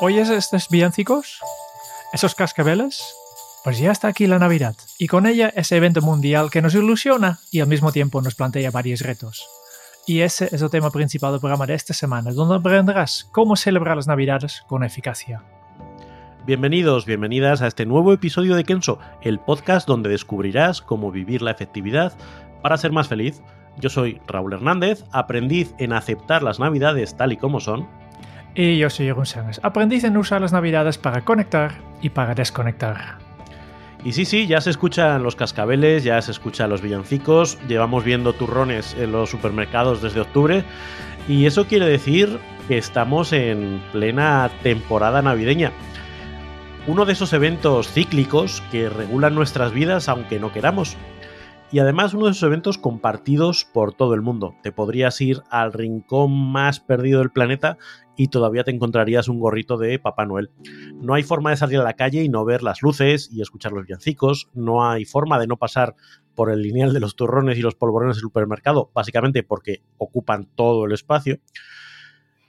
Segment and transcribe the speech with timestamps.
[0.00, 1.40] ¿Oyes estos villancicos?
[2.12, 3.02] ¿Esos cascabeles?
[3.64, 7.40] Pues ya está aquí la Navidad, y con ella ese evento mundial que nos ilusiona
[7.50, 9.44] y al mismo tiempo nos plantea varios retos.
[10.06, 13.96] Y ese es el tema principal del programa de esta semana, donde aprenderás cómo celebrar
[13.96, 15.42] las Navidades con eficacia.
[16.46, 21.50] Bienvenidos, bienvenidas a este nuevo episodio de Kenso, el podcast donde descubrirás cómo vivir la
[21.50, 22.12] efectividad
[22.62, 23.42] para ser más feliz.
[23.78, 27.88] Yo soy Raúl Hernández, aprendiz en aceptar las Navidades tal y como son.
[28.60, 33.18] Y yo soy Jeroen Sánchez, aprendiz en usar las Navidades para conectar y para desconectar.
[34.02, 38.32] Y sí, sí, ya se escuchan los cascabeles, ya se escuchan los villancicos, llevamos viendo
[38.32, 40.64] turrones en los supermercados desde octubre
[41.28, 45.70] y eso quiere decir que estamos en plena temporada navideña.
[46.88, 50.96] Uno de esos eventos cíclicos que regulan nuestras vidas aunque no queramos.
[51.70, 54.54] Y además uno de esos eventos compartidos por todo el mundo.
[54.62, 57.76] Te podrías ir al rincón más perdido del planeta
[58.16, 60.50] y todavía te encontrarías un gorrito de Papá Noel.
[60.94, 63.72] No hay forma de salir a la calle y no ver las luces y escuchar
[63.72, 64.48] los villancicos.
[64.54, 65.94] No hay forma de no pasar
[66.34, 70.86] por el lineal de los turrones y los polvorones del supermercado, básicamente porque ocupan todo
[70.86, 71.38] el espacio.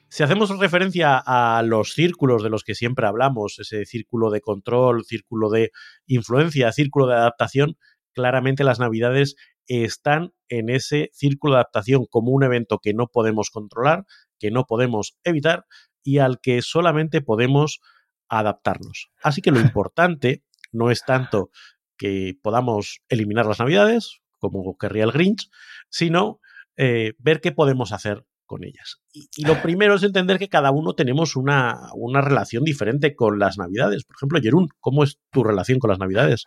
[0.07, 5.03] Si hacemos referencia a los círculos de los que siempre hablamos, ese círculo de control,
[5.03, 5.71] círculo de
[6.07, 7.77] influencia, círculo de adaptación,
[8.19, 9.35] claramente las navidades
[9.67, 14.05] están en ese círculo de adaptación como un evento que no podemos controlar,
[14.39, 15.65] que no podemos evitar
[16.03, 17.79] y al que solamente podemos
[18.27, 19.09] adaptarnos.
[19.23, 20.43] Así que lo importante
[20.73, 21.49] no es tanto
[21.97, 25.49] que podamos eliminar las navidades, como querría el Grinch,
[25.89, 26.41] sino
[26.75, 28.99] eh, ver qué podemos hacer con ellas.
[29.13, 33.59] Y, lo primero es entender que cada uno tenemos una, una, relación diferente con las
[33.59, 34.03] navidades.
[34.03, 36.45] Por ejemplo, Jerún, ¿cómo es tu relación con las navidades?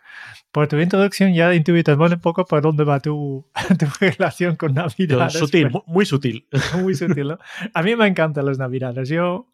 [0.50, 3.46] Por tu introducción ya intuitas un poco por dónde va tu,
[3.78, 5.34] tu relación con navidades.
[5.34, 6.48] Sutil, muy sutil.
[6.82, 7.38] Muy sutil, ¿no?
[7.72, 9.08] A mí me encantan las navidades.
[9.08, 9.48] Yo,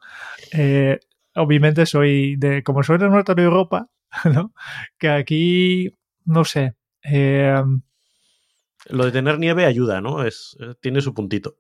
[0.52, 0.98] eh,
[1.34, 3.90] obviamente, soy de, como soy del norte de Europa,
[4.24, 4.54] ¿no?
[4.98, 5.90] Que aquí,
[6.24, 6.74] no sé.
[7.02, 7.62] Eh,
[8.86, 10.24] lo de tener nieve ayuda, ¿no?
[10.24, 11.58] Es, tiene su puntito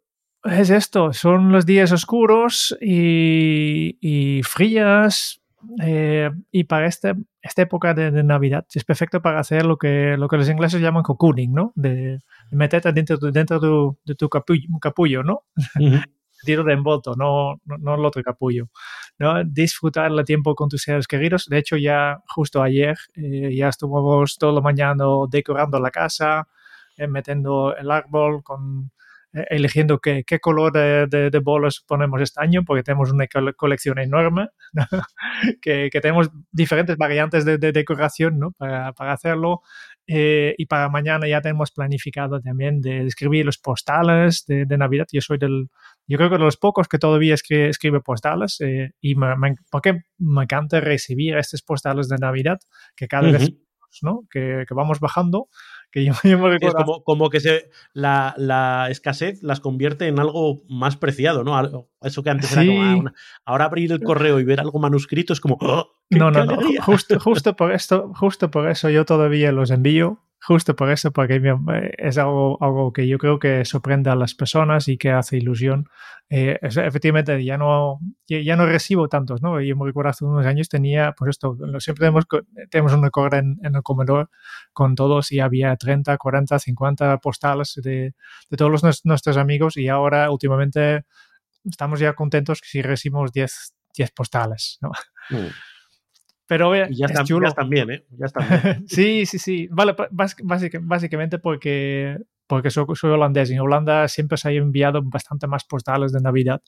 [0.50, 5.40] es esto, son los días oscuros y, y frías
[5.82, 10.16] eh, y para este, esta época de, de, Navidad es perfecto para hacer lo que,
[10.16, 11.72] lo que los ingleses llaman cocooning, ¿no?
[11.74, 12.20] De,
[12.50, 15.42] de meterte dentro, dentro tu, de tu capullo, capullo ¿no?
[15.56, 16.04] Uh -huh.
[16.44, 18.68] Tiro de envolto, no, no, no, el otro capullo.
[19.18, 19.42] ¿no?
[19.44, 21.46] Disfrutar el tiempo con tus seres queridos.
[21.46, 26.46] De hecho, ya justo ayer eh, ya estuvimos toda la mañana decorando la casa,
[26.96, 28.92] eh, metiendo el árbol con
[29.32, 33.98] eligiendo qué, qué color de, de, de, bolas ponemos este año, porque tenemos una colección
[33.98, 34.86] enorme, ¿no?
[35.62, 38.52] que, que, tenemos diferentes variantes de, de decoración ¿no?
[38.52, 39.60] para, para, hacerlo.
[40.06, 45.06] Eh, y para mañana ya tenemos planificado también de escribir los postales de, Navidad.
[45.12, 45.68] Yo soy del,
[46.06, 49.56] yo creo que de los pocos que todavía escribe, escribe postales eh, y me, me,
[49.70, 52.58] porque me encanta recibir estos postales de Navidad
[52.96, 53.38] que cada uh -huh.
[53.38, 53.52] vez
[54.02, 54.22] ¿no?
[54.30, 55.48] que, que vamos bajando
[55.90, 56.78] que yo, yo me recuerdo.
[56.78, 61.88] Es como, como, que se, la, la, escasez las convierte en algo más preciado, ¿no?
[62.02, 62.60] Eso que antes sí.
[62.60, 65.88] era como, ah, una, ahora abrir el correo y ver algo manuscrito es como, ¡Oh,
[66.10, 70.74] no, no, no, justo, justo por esto, justo por eso yo todavía los envío justo
[70.74, 71.42] por eso, porque
[71.98, 75.90] es algo, algo que yo creo que sorprende a las personas y que hace ilusión.
[76.30, 79.60] Eh, efectivamente, ya no, ya no recibo tantos, ¿no?
[79.60, 82.24] Yo me recuerdo hace unos años tenía, pues esto, siempre tenemos,
[82.70, 84.30] tenemos un record en, en, el comedor
[84.72, 88.14] con todos y había 30, 40, 50 postales de,
[88.48, 91.04] de todos los, nuestros amigos y ahora últimamente
[91.62, 94.92] estamos ya contentos si recibimos 10, 10 postales, ¿no?
[95.28, 95.48] Mm.
[96.48, 97.44] Pero y ya, está, chulo.
[97.44, 98.04] ya están bien, ¿eh?
[98.18, 98.84] Ya están bien.
[98.88, 99.68] sí, sí, sí.
[99.70, 102.16] Vale, básicamente porque,
[102.46, 106.20] porque soy, soy, holandés y en Holanda siempre se ha enviado bastante más postales de
[106.20, 106.62] Navidad,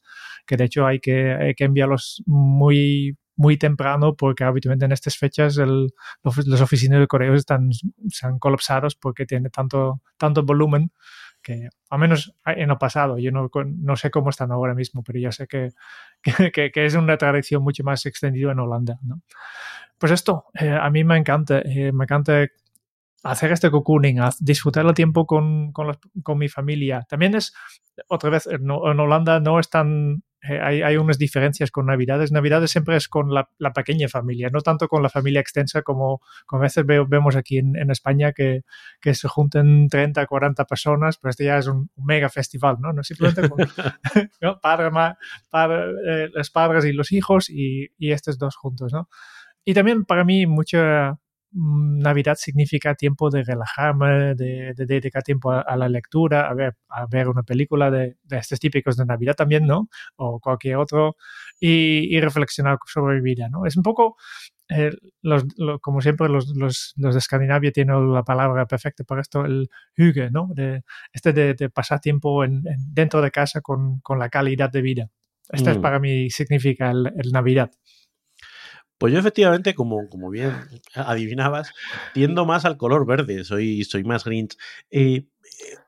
[0.46, 5.16] que de hecho hay que, hay que enviarlos muy, muy temprano porque habitualmente en estas
[5.16, 5.88] fechas el,
[6.22, 7.70] las oficinas de correos están,
[8.06, 10.92] están colapsados porque tiene tanto, tanto volumen
[11.42, 15.18] que al menos en el pasado, yo no, no, sé cómo están ahora mismo, pero
[15.18, 15.70] ya sé que,
[16.52, 18.98] que, que es una tradición mucho más extendida en Holanda.
[19.02, 19.22] ¿no?
[19.98, 22.46] Pues esto, eh, a mí me encanta, eh, me encanta
[23.22, 27.04] hacer este cocooning, disfrutar el tiempo con, con, con, mi familia.
[27.08, 27.54] También es,
[28.08, 32.32] otra vez, en, en Holanda no es tan hay, hay, unas diferencias con Navidades.
[32.32, 36.22] Navidades siempre es con la, la, pequeña familia, no tanto con la familia extensa como,
[36.46, 38.62] como a veces vemos aquí en, en, España que,
[39.00, 42.92] que se junten 30, 40 personas, pero este ya es un, mega festival, ¿no?
[42.92, 43.58] No simplemente con
[44.40, 44.60] ¿no?
[44.60, 44.90] Padre,
[45.50, 49.08] padre, eh, los padres y los hijos y, y estos dos juntos, ¿no?
[49.64, 51.18] Y también para mí mucha,
[51.52, 57.28] Navidad significa tiempo de relajarme, de, dedicar tiempo a, la lectura, a ver, a ver
[57.28, 59.88] una película de, estos típicos de Navidad también, ¿no?
[60.16, 61.16] O cualquier otro,
[61.58, 63.66] y, reflexionar sobre mi vida, ¿no?
[63.66, 64.16] Es un poco,
[64.68, 64.92] eh,
[65.22, 65.44] los,
[65.80, 70.30] como siempre, los, los, los, de Escandinavia tienen la palabra perfecta para esto, el hygge,
[70.30, 70.50] ¿no?
[70.54, 70.82] De,
[71.12, 72.62] este de, pasar tiempo en,
[72.92, 75.10] dentro de casa con, con, la calidad de vida.
[75.48, 75.82] Este es mm.
[75.82, 77.72] para mí significa el, el Navidad.
[79.00, 80.52] Pues yo efectivamente, como, como bien
[80.94, 81.72] adivinabas,
[82.12, 84.58] tiendo más al color verde, soy, soy más Grinch.
[84.90, 85.24] Eh,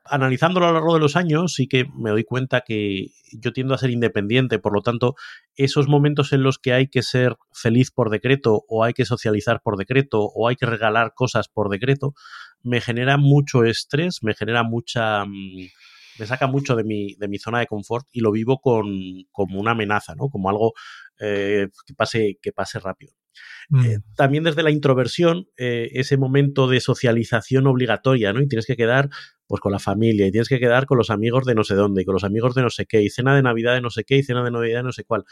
[0.07, 3.75] analizándolo a lo largo de los años, sí que me doy cuenta que yo tiendo
[3.75, 5.15] a ser independiente, por lo tanto,
[5.57, 9.61] esos momentos en los que hay que ser feliz por decreto, o hay que socializar
[9.63, 12.15] por decreto, o hay que regalar cosas por decreto,
[12.63, 15.27] me genera mucho estrés, me genera mucha...
[15.27, 15.69] Mm,
[16.19, 18.87] me saca mucho de mi, de mi zona de confort y lo vivo con,
[19.31, 20.29] como una amenaza, ¿no?
[20.29, 20.73] Como algo
[21.23, 23.15] eh, que, pase, que pase rápido.
[23.85, 24.15] Eh, mm.
[24.17, 28.41] también desde la introversión, eh, ese momento de socialización obligatoria, ¿no?
[28.41, 29.09] Y tienes que quedar
[29.47, 32.03] pues con la familia, y tienes que quedar con los amigos de no sé dónde,
[32.03, 34.05] y con los amigos de no sé qué, y cena de Navidad de no sé
[34.05, 35.25] qué, y cena de Navidad de no sé cuál.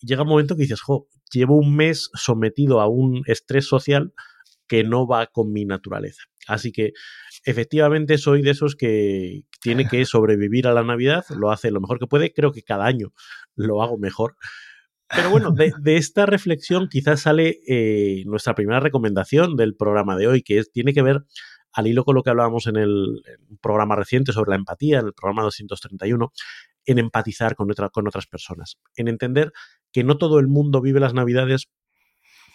[0.00, 4.14] llega un momento que dices, jo, llevo un mes sometido a un estrés social
[4.66, 6.22] que no va con mi naturaleza.
[6.46, 6.92] Así que
[7.44, 11.98] efectivamente soy de esos que tiene que sobrevivir a la Navidad, lo hace lo mejor
[11.98, 13.12] que puede, creo que cada año
[13.56, 14.36] lo hago mejor.
[15.14, 20.42] Pero bueno, de, esta reflexión quizás sale eh, nuestra primera recomendación del programa de hoy,
[20.42, 21.24] que es, tiene que ver
[21.72, 23.22] al hilo con lo que hablábamos en el
[23.60, 26.32] programa reciente sobre la empatía, en el programa 231,
[26.84, 29.52] en empatizar con, con otras personas, en entender
[29.92, 31.68] que no todo el mundo vive las Navidades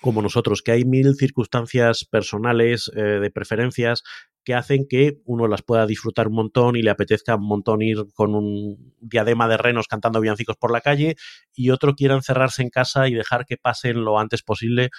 [0.01, 4.03] como nosotros, que hay mil circunstancias personales, eh, de preferencias,
[4.44, 8.06] que hacen que uno las pueda disfrutar un montón y le apetezca un montón ir
[8.13, 11.16] con un diadema de renos cantando villancicos por la calle
[11.54, 14.90] y otro quiera encerrarse en casa y dejar que pasen lo antes posible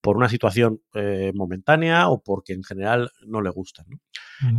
[0.00, 3.86] por una situación eh, momentánea o porque en general no le gustan.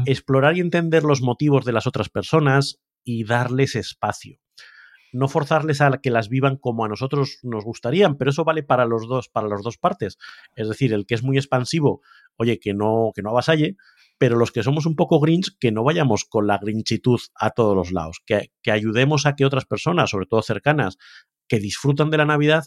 [0.06, 4.40] Explorar y entender los motivos de las otras personas y darles espacio
[5.13, 8.86] no forzarles a que las vivan como a nosotros nos gustarían, pero eso vale para
[8.86, 10.18] los dos, para las dos partes.
[10.56, 12.01] Es decir, el que es muy expansivo,
[12.36, 13.78] oye, que no, que no avasalle,
[14.23, 17.75] pero los que somos un poco grinch, que no vayamos con la grinchitud a todos
[17.75, 20.97] los lados, que, que ayudemos a que otras personas, sobre todo cercanas,
[21.49, 22.63] que disfrutan de la Navidad,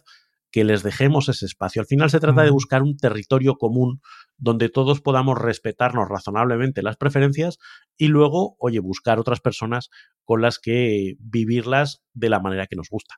[0.50, 1.80] que les dejemos ese espacio.
[1.80, 4.02] Al final se trata de buscar un territorio común
[4.36, 7.56] donde todos podamos respetarnos razonablemente las preferencias
[7.96, 9.88] y luego, oye, buscar otras personas
[10.24, 13.14] con las que vivirlas de la manera que nos gusta.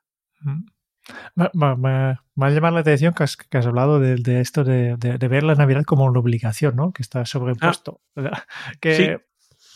[1.35, 1.65] Me,
[2.45, 4.95] ha llamado la atención que has, hablado de, esto de,
[5.29, 6.91] ver la Navidad como una obligación, ¿no?
[6.91, 8.01] Que está sobrepuesto.
[8.15, 8.43] Ah,
[8.81, 9.19] que,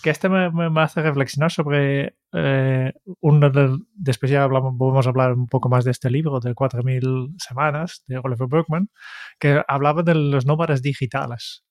[0.03, 3.51] que este me, me, hace reflexionar sobre eh, uno
[3.93, 8.17] después ya hablamos, podemos hablar un poco más de este libro de 4.000 semanas de
[8.17, 8.89] Oliver Bergman,
[9.39, 11.63] que hablaba de los nómadas digitales.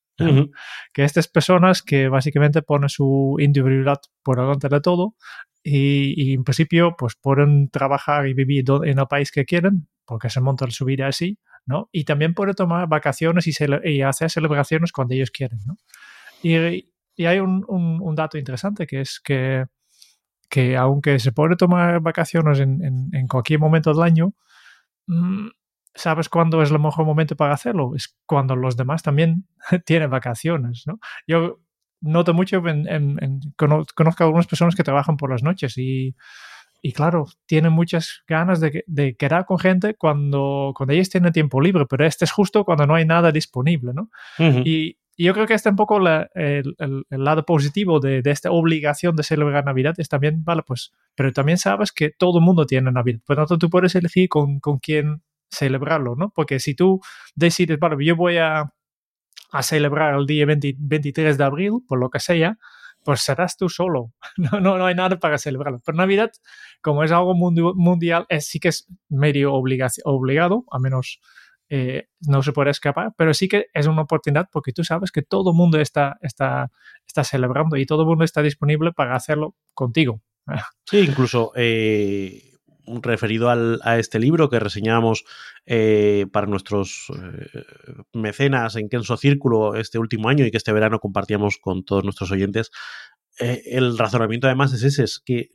[0.92, 5.16] Que estas personas que básicamente ponen su individualidad por delante de todo
[5.62, 10.40] y, en principio pues pueden trabajar y vivir en el país que quieren porque se
[10.40, 11.88] montan su vida así, ¿no?
[11.92, 13.54] Y también pueden tomar vacaciones y,
[13.84, 15.76] y hacer celebraciones cuando ellos quieren, ¿no?
[16.42, 19.66] Y, y hay un, un, dato interesante que es que,
[20.48, 24.34] que aunque se puede tomar vacaciones en, en, cualquier momento del año,
[25.06, 25.48] mm,
[25.94, 27.92] ¿sabes cuándo es el mejor momento para hacerlo?
[27.94, 29.46] Es cuando los demás también
[29.86, 30.98] tienen vacaciones, ¿no?
[31.26, 31.60] Yo
[32.00, 36.16] noto mucho, en, conozco a algunas personas que trabajan por las noches y,
[36.82, 41.60] y claro, tienen muchas ganas de, de, quedar con gente cuando, cuando ellos tienen tiempo
[41.60, 44.10] libre, pero este es justo cuando no hay nada disponible, ¿no?
[44.64, 48.50] y, y yo creo que este un poco el, el, lado positivo de, de, esta
[48.50, 52.66] obligación de celebrar Navidad es también, vale, pues, pero también sabes que todo el mundo
[52.66, 53.20] tiene Navidad.
[53.24, 55.22] Por lo tanto, tú puedes elegir con, con quién
[55.52, 56.30] celebrarlo, ¿no?
[56.34, 57.00] Porque si tú
[57.34, 58.72] decides, vale, yo voy a,
[59.52, 62.58] a celebrar el día 23 de abril, por lo que sea,
[63.04, 64.12] pues serás tú solo.
[64.36, 65.80] No, no, no hay nada para celebrarlo.
[65.84, 66.32] Pero Navidad,
[66.80, 71.20] como es algo mundial, es, sí que es medio obligado, a menos
[71.68, 75.22] eh, no se puede escapar, pero sí que es una oportunidad porque tú sabes que
[75.22, 76.70] todo el mundo está, está,
[77.06, 80.20] está celebrando y todo el mundo está disponible para hacerlo contigo.
[80.84, 82.51] Sí, incluso eh,
[83.00, 85.24] referido a este libro que reseñábamos
[85.66, 87.62] eh, para nuestros eh,
[88.12, 92.30] mecenas en Kenso Círculo este último año y que este verano compartíamos con todos nuestros
[92.32, 92.70] oyentes,
[93.38, 95.48] eh, el razonamiento además es ese, es que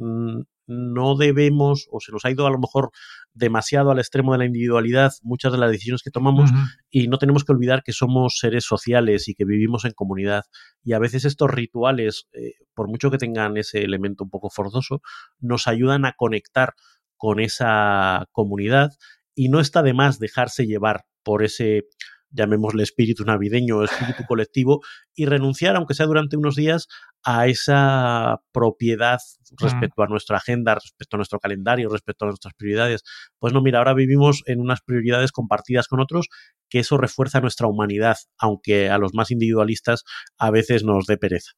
[0.67, 2.91] no debemos, o se nos ha ido a lo mejor
[3.33, 6.49] demasiado al extremo de la individualidad muchas de las decisiones que tomamos
[6.89, 10.43] y no tenemos que olvidar que somos seres sociales y que vivimos en comunidad.
[10.83, 15.01] Y a veces estos rituales, eh, por mucho que tengan ese elemento un poco forzoso,
[15.39, 16.73] nos ayudan a conectar
[17.17, 18.91] con esa comunidad
[19.35, 21.83] y no está de más dejarse llevar por ese
[22.31, 24.81] llamémosle espíritu navideño o espíritu colectivo,
[25.15, 26.87] y renunciar, aunque sea durante unos días,
[27.23, 29.19] a esa propiedad
[29.59, 33.03] respecto a nuestra agenda, respecto a nuestro calendario, respecto a nuestras prioridades.
[33.39, 36.27] Pues no, mira, ahora vivimos en unas prioridades compartidas con otros,
[36.69, 40.03] que eso refuerza nuestra humanidad, aunque a los más individualistas
[40.37, 41.53] a veces nos dé pereza.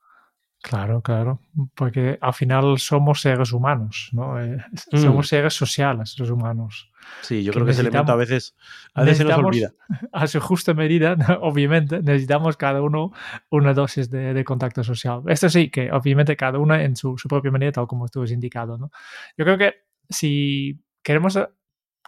[0.61, 1.39] Claro, claro,
[1.73, 4.41] porque al final somos seres humanos, ¿no?
[4.41, 4.57] Eh,
[4.91, 5.29] somos mm.
[5.29, 6.91] seres sociales los humanos.
[7.21, 8.57] Sí, yo creo que ese elemento a veces,
[8.93, 9.71] a veces se nos olvida.
[10.11, 13.13] A su justa medida, obviamente, necesitamos cada uno
[13.49, 15.21] una dosis de, contacto social.
[15.27, 18.77] Esto sí, que obviamente cada uno en su, propia manera, tal como tú has indicado,
[18.77, 18.91] ¿no?
[19.37, 19.75] Yo creo que
[20.09, 21.39] si queremos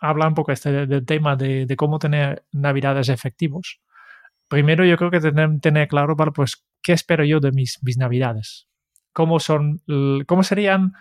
[0.01, 3.79] hablar un poco este, del tema de, de cómo tener navidades efectivos,
[4.50, 7.97] primero yo creo que tener, tener claro, para pues, ¿qué espero yo de mis, mis
[7.97, 8.67] navidades?
[9.13, 9.81] ¿Cómo, son,
[10.25, 10.93] ¿Cómo serían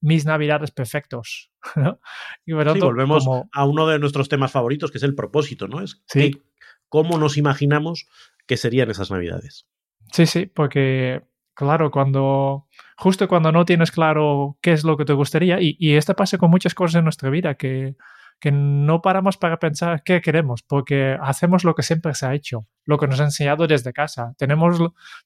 [0.00, 1.50] mis navidades perfectos?
[2.46, 5.80] y volvemos a uno de nuestros temas favoritos, que es el propósito, ¿no?
[5.80, 6.42] Es ¿Sí?
[6.88, 8.06] cómo nos imaginamos
[8.46, 9.66] que serían esas navidades.
[10.12, 11.22] Sí, sí, porque
[11.54, 15.94] claro, cuando justo cuando no tienes claro qué es lo que te gustaría, y, y
[15.94, 17.96] esto pasa con muchas cosas en nuestra vida, que
[18.44, 22.66] que no paramos para pensar qué queremos, porque hacemos lo que siempre se ha hecho,
[22.84, 24.34] lo que nos ha enseñado desde casa.
[24.36, 24.78] Tenemos,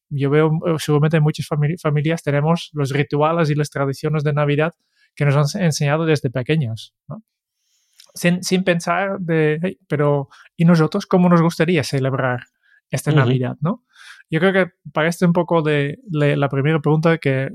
[0.09, 1.49] yo veo eh, seguramente en muchas
[1.83, 4.73] familias tenemos los rituales y las tradiciones de Navidad
[5.17, 6.95] que nos han enseñado desde pequeños,
[8.15, 12.43] sin, sin, pensar de, pero ¿y nosotros cómo nos gustaría celebrar
[12.89, 13.85] esta Navidad, no?
[14.31, 17.51] Yo creo que para este un poco de, la primera pregunta que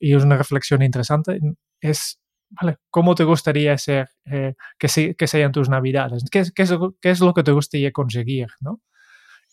[0.00, 1.38] y es una reflexión interesante
[1.80, 2.78] es ¿vale?
[2.90, 6.24] ¿Cómo te gustaría ser, eh, que, que, sean tus navidades?
[6.30, 8.48] ¿Qué, qué, es, ¿Qué, es, lo que te gustaría conseguir?
[8.60, 8.80] ¿no?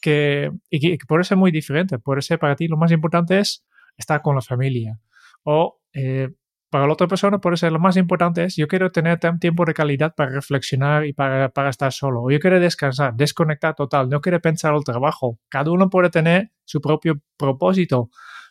[0.02, 2.00] Que, y que, por eso es muy diferente.
[2.00, 3.66] Por eso para ti lo más importante es
[3.98, 5.00] estar con la familia.
[5.44, 6.30] O eh,
[6.70, 9.74] para la otra persona, por eso lo más importante es yo quiero tener tiempo de
[9.74, 12.24] calidad para reflexionar y para, para estar solo.
[12.24, 15.40] O yo quiero descansar, desconectar total, no quiero pensar el trabajo.
[15.50, 18.10] Cada uno puede tener su propio propósito.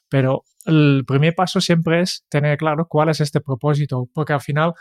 [0.08, 4.74] Pero el primer paso siempre es tener claro cuál es este propósito, porque al final,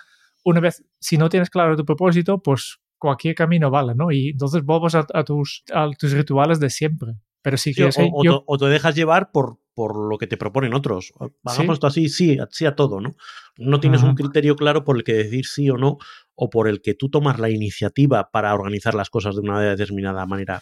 [0.43, 4.11] una vez, si no tienes claro tu propósito, pues cualquier camino vale, ¿no?
[4.11, 7.15] Y entonces vuelves a, tus, a tus rituales de siempre.
[7.41, 11.13] Pero si quieres, o, te, dejas llevar por, por lo que te proponen otros.
[11.43, 13.15] Hagamos esto así, sí, sí a todo, ¿no?
[13.57, 15.97] No tienes un criterio claro por el que decir sí o no,
[16.35, 20.25] o por el que tú tomas la iniciativa para organizar las cosas de una determinada
[20.25, 20.61] manera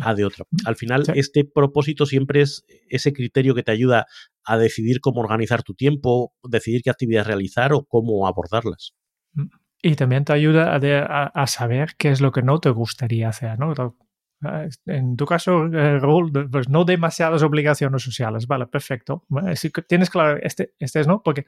[0.00, 0.44] a de otra.
[0.64, 4.06] Al final, este propósito siempre es ese criterio que te ayuda
[4.44, 8.92] a decidir cómo organizar tu tiempo, decidir qué actividades realizar o cómo abordarlas.
[9.32, 9.46] Mm.
[9.80, 13.60] Y también te ayuda a, a, saber qué es lo que no te gustaría hacer,
[13.60, 13.74] ¿no?
[14.44, 19.24] Ah, en tu caso, eh, Raúl, pues no demasiadas obligaciones sociales, vale, perfecto.
[19.56, 21.46] Si tienes claro, este, este es no, porque,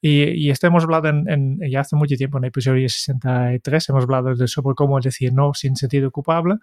[0.00, 4.04] y, y esto hemos hablado en, ya hace mucho tiempo, en el episodio 63, hemos
[4.04, 6.56] hablado de sobre cómo decir no sin sentido culpable.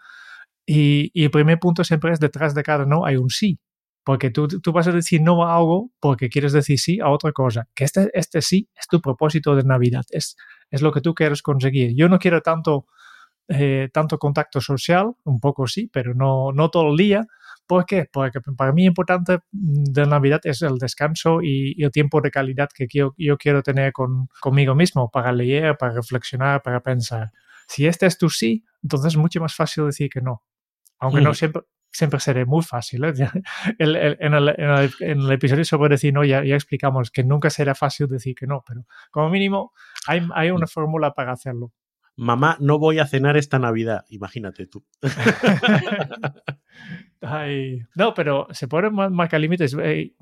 [0.66, 3.60] Y, y, el primer punto siempre es detrás de cada no hay un sí.
[4.04, 7.32] Porque tú, tú, vas a decir no a algo porque quieres decir sí a otra
[7.32, 7.68] cosa.
[7.76, 10.36] Que este, este sí es tu propósito de Navidad, es,
[10.72, 11.96] es lo que tú quieres conseguir.
[11.96, 12.88] Yo no quiero tanto
[13.52, 17.26] eh, tanto contacto social, un poco sí, pero no, no todo el día.
[17.66, 18.08] ¿Por qué?
[18.12, 22.88] Porque para mí importante de Navidad es el descanso y, el tiempo de calidad que
[22.92, 27.32] yo, yo quiero tener con, conmigo mismo para leer, para reflexionar, para pensar.
[27.68, 30.44] Si este es tu sí, entonces es mucho más fácil decir que no.
[31.00, 33.04] Aunque no siempre, siempre será muy fácil.
[33.06, 33.14] ¿eh?
[33.80, 38.46] en, el, episodio sobre decir no ya, ya, explicamos que nunca será fácil decir que
[38.46, 39.74] no, pero como mínimo
[40.08, 41.72] hay, hay una fórmula para hacerlo
[42.20, 44.06] mamá, no voy a cenar esta Navidad.
[44.10, 44.86] Imagínate tú.
[47.96, 49.76] no, pero se ponen marcar límites.
[49.82, 50.14] Eh,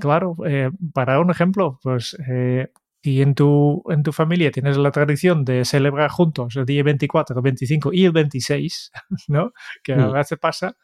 [0.00, 2.68] claro, eh, para un ejemplo, pues eh,
[3.02, 7.36] y en tu, en tu familia tienes la tradición de celebrar juntos el día 24,
[7.36, 8.92] el 25 y el 26,
[9.28, 9.52] ¿no?
[9.82, 10.12] Que a mm.
[10.12, 10.76] veces pasa,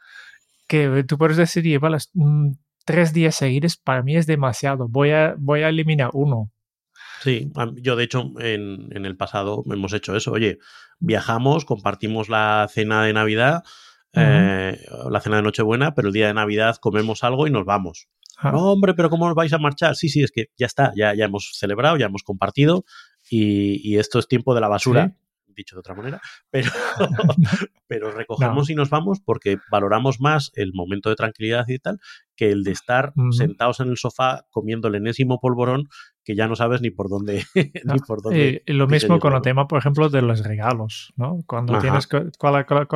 [0.66, 2.50] que tú puedes decir, vale, mm,
[2.84, 6.50] tres días seguidos para mí es demasiado, voy a, voy a eliminar uno
[7.22, 10.32] Sí, yo de hecho en, el pasado hemos hecho eso.
[10.32, 10.58] Oye,
[10.98, 13.64] viajamos, compartimos la cena de Navidad,
[14.12, 18.08] eh, la cena de Nochebuena, pero el día de Navidad comemos algo y nos vamos.
[18.42, 19.96] No, hombre, pero ¿cómo os vais a marchar?
[19.96, 22.84] Sí, sí, es que ya está, ya, ya hemos celebrado, ya hemos compartido
[23.28, 25.12] y, esto es tiempo de la basura.
[25.46, 26.20] dicho de otra manera,
[26.50, 26.70] pero,
[27.88, 31.98] pero recogemos y nos vamos porque valoramos más el momento de tranquilidad y tal
[32.36, 35.88] que el de estar sentados en el sofá comiendo el enésimo polvorón
[36.28, 37.42] que ya no sabes ni por dónde.
[37.54, 41.42] ni por dónde y lo mismo con el tema, por ejemplo, de los regalos, ¿no?
[41.46, 42.86] Cuando tienes cuál, cuál,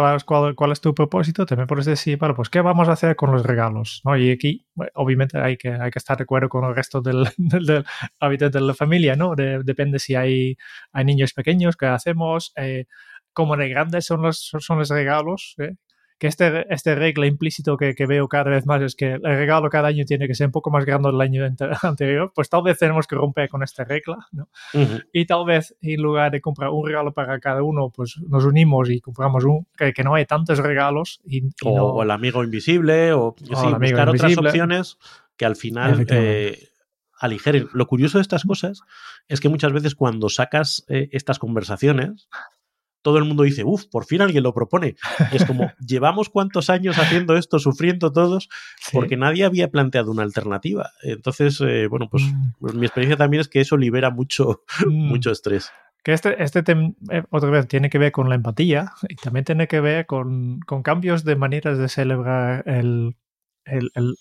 [0.54, 3.42] cuál, es tu propósito, me puedes decir, bueno, pues ¿qué vamos a hacer con los
[3.42, 4.02] regalos?
[4.04, 4.18] ¿no?
[4.18, 7.86] Y aquí, obviamente, hay que, hay que estar de acuerdo con el resto del, del,
[8.20, 9.34] hábitat de la familia, ¿no?
[9.34, 10.58] depende si hay,
[10.92, 12.52] hay niños pequeños, qué hacemos.
[12.56, 12.84] Eh,
[13.32, 15.76] cómo de grandes son los, son los regalos, ¿eh?
[16.22, 19.68] Que este, este regla implícito que, que, veo cada vez más es que el regalo
[19.68, 21.42] cada año tiene que ser un poco más grande del año
[21.82, 24.48] anterior, pues tal vez tenemos que romper con esta regla, ¿no?
[25.12, 28.88] Y tal vez en lugar de comprar un regalo para cada uno, pues nos unimos
[28.88, 31.20] y compramos un, que, que no hay tantos regalos.
[31.26, 33.34] Y, o, el amigo invisible, o,
[33.80, 34.98] buscar otras opciones
[35.36, 36.68] que al final eh,
[37.18, 37.68] aligeren.
[37.72, 38.82] Lo curioso de estas cosas
[39.26, 42.28] es que muchas veces cuando sacas eh, estas conversaciones,
[43.02, 44.94] todo el mundo dice, uff, por fin alguien lo propone.
[45.32, 48.48] es como, llevamos cuántos años haciendo esto, sufriendo todos,
[48.92, 50.90] porque nadie había planteado una alternativa.
[51.02, 52.52] Entonces, eh, bueno, pues, mm.
[52.60, 55.08] pues, mi experiencia también es que eso libera mucho, mm.
[55.08, 55.70] mucho estrés.
[56.04, 56.64] Que este, este
[57.10, 60.58] eh, otra vez, tiene que ver con la empatía y también tiene que ver con,
[60.82, 63.16] cambios de maneras de celebrar el,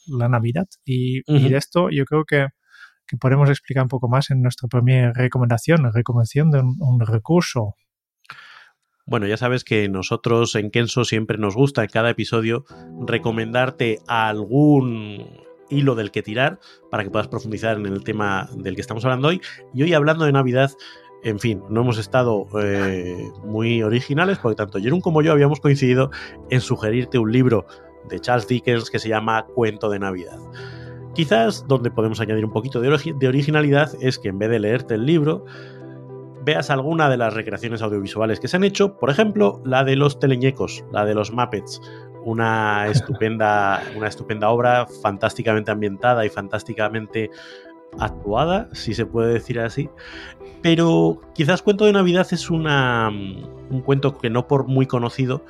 [0.05, 0.67] la Navidad.
[0.85, 2.47] Y, de esto yo creo que,
[3.07, 7.73] que, podemos explicar un poco más en nuestra primera recomendación, la recomendación de un recurso
[9.05, 12.65] bueno, ya sabes que nosotros en Kenso siempre nos gusta en cada episodio
[13.05, 18.81] recomendarte algún hilo del que tirar para que puedas profundizar en el tema del que
[18.81, 19.41] estamos hablando hoy.
[19.73, 20.71] Y hoy hablando de Navidad,
[21.23, 26.11] en fin, no hemos estado eh, muy originales porque tanto Jerón como yo habíamos coincidido
[26.49, 27.65] en sugerirte un libro
[28.09, 30.39] de Charles Dickens que se llama Cuento de Navidad.
[31.13, 34.95] Quizás donde podemos añadir un poquito de, de originalidad es que en vez de leerte
[34.95, 35.45] el libro,
[36.43, 40.19] veas alguna de las recreaciones audiovisuales que se han hecho, por ejemplo, la de los
[40.19, 41.81] teleñecos, la de los Muppets,
[42.23, 47.29] una estupenda, una estupenda obra, fantásticamente ambientada y fantásticamente
[47.99, 49.89] actuada, si se puede decir así.
[50.61, 55.43] Pero quizás Cuento de Navidad es una, un cuento que no por muy conocido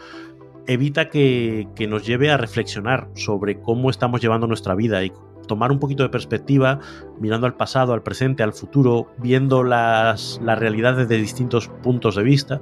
[0.68, 5.12] evita que, que, nos lleve a reflexionar sobre cómo estamos llevando nuestra vida y
[5.48, 6.80] tomar un poquito de perspectiva,
[7.20, 12.24] mirando al pasado, al presente, al futuro, viendo las, las realidades desde distintos puntos de
[12.24, 12.62] vista,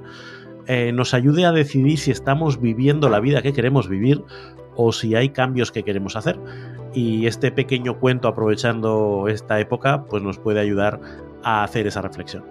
[0.66, 4.22] eh, nos ayude a decidir si estamos viviendo la vida que queremos vivir
[4.76, 6.38] o si hay cambios que queremos hacer.
[6.94, 11.00] Y este pequeño cuento, aprovechando esta época, pues nos puede ayudar
[11.42, 12.44] a hacer esa reflexión.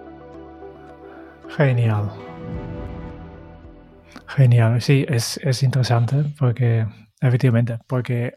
[1.48, 2.10] Genial.
[4.26, 6.86] Genial, sí, es, es interesante porque,
[7.20, 8.34] efectivamente, porque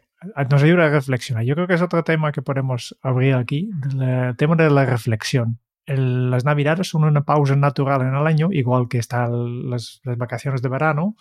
[0.50, 1.44] nos ayuda a reflexionar.
[1.44, 5.58] Yo creo que es otro tema que podemos abrir aquí, el tema de la reflexión.
[5.86, 10.68] las navidades son una pausa natural en el año, igual que están las, vacaciones de
[10.68, 11.16] verano,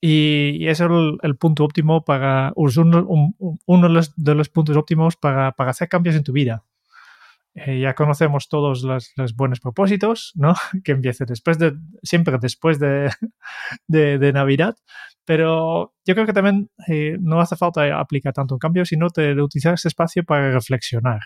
[0.00, 3.34] y, es el, punto óptimo para, uno,
[3.66, 6.64] uno de, los, puntos óptimos para, para hacer cambios en tu vida.
[7.66, 10.54] Eh, ya conocemos todos los, los, buenos propósitos, ¿no?
[10.84, 13.10] Que empiece después de, siempre después de,
[13.88, 14.76] de, Navidad,
[15.28, 19.38] pero yo creo que también eh, no hace falta aplicar tanto un cambio, sino de,
[19.42, 21.20] utilizar ese espacio para reflexionar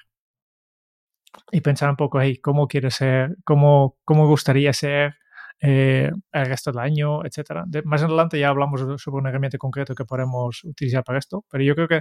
[1.52, 3.36] y pensar un poco, hey, ¿cómo quiere ser?
[3.44, 5.14] ¿Cómo, cómo gustaría ser?
[5.60, 7.64] Eh, el resto del año, etcétera.
[7.84, 11.76] más adelante ya hablamos sobre un herramienta concreto que podemos utilizar para esto, pero yo
[11.76, 12.00] creo que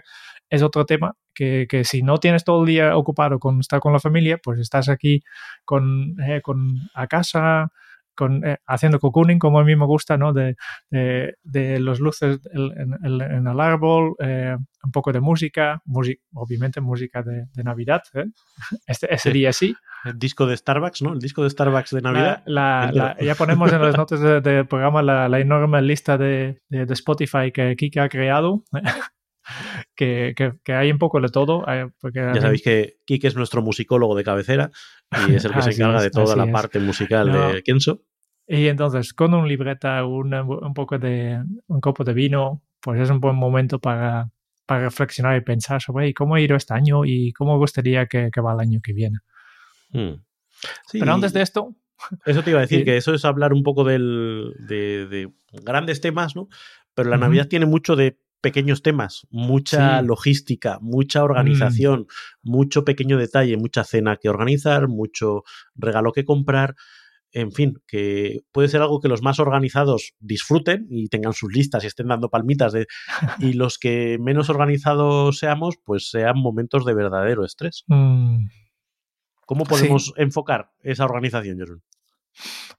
[0.49, 3.93] es otro tema que, que si no tienes todo el día ocupado con estar con
[3.93, 5.21] la familia, pues estás aquí
[5.65, 7.71] con, eh, con a casa,
[8.15, 10.33] con, eh, haciendo cocooning, como a mí me gusta, ¿no?
[10.33, 10.55] De,
[10.89, 15.81] de, los luces en, el árbol, un poco de música,
[16.33, 18.01] obviamente música de, Navidad,
[18.87, 19.75] este, ese día sí.
[20.03, 21.13] El disco de Starbucks, ¿no?
[21.13, 22.43] El disco de Starbucks de Navidad.
[23.19, 28.09] ya ponemos en las notas del programa la, enorme lista de, Spotify que Kike ha
[28.09, 28.63] creado.
[30.01, 31.63] Que, hay un poco de todo.
[31.67, 34.71] Eh, ya sabéis que Kike es nuestro musicólogo de cabecera
[35.27, 38.01] y es el que se encarga de toda la parte musical de Kenso.
[38.47, 43.19] Y entonces, con un libreta, un poco de un copo de vino, pues es un
[43.19, 44.29] buen momento para,
[44.65, 48.41] para reflexionar y pensar sobre cómo ha ido este año y cómo gustaría que, que
[48.41, 49.19] va el año que viene.
[49.91, 50.21] Hmm.
[50.91, 51.75] Pero antes de esto...
[52.25, 55.29] Eso te iba a decir, que eso es hablar un poco del, de,
[55.63, 56.49] grandes temas, ¿no?
[56.95, 62.01] Pero la Navidad tiene mucho de pequeños temas, mucha logística, mucha organización,
[62.43, 62.51] mm.
[62.51, 65.43] mucho pequeño detalle, mucha cena que organizar, mucho
[65.75, 66.75] regalo que comprar.
[67.33, 71.83] En fin, que puede ser algo que los más organizados disfruten y tengan sus listas
[71.83, 72.87] y estén dando palmitas de,
[73.39, 77.85] y los que menos organizados seamos, pues sean momentos de verdadero estrés.
[77.87, 78.47] Mm.
[79.45, 81.83] ¿Cómo podemos enfocar esa organización, Jorun?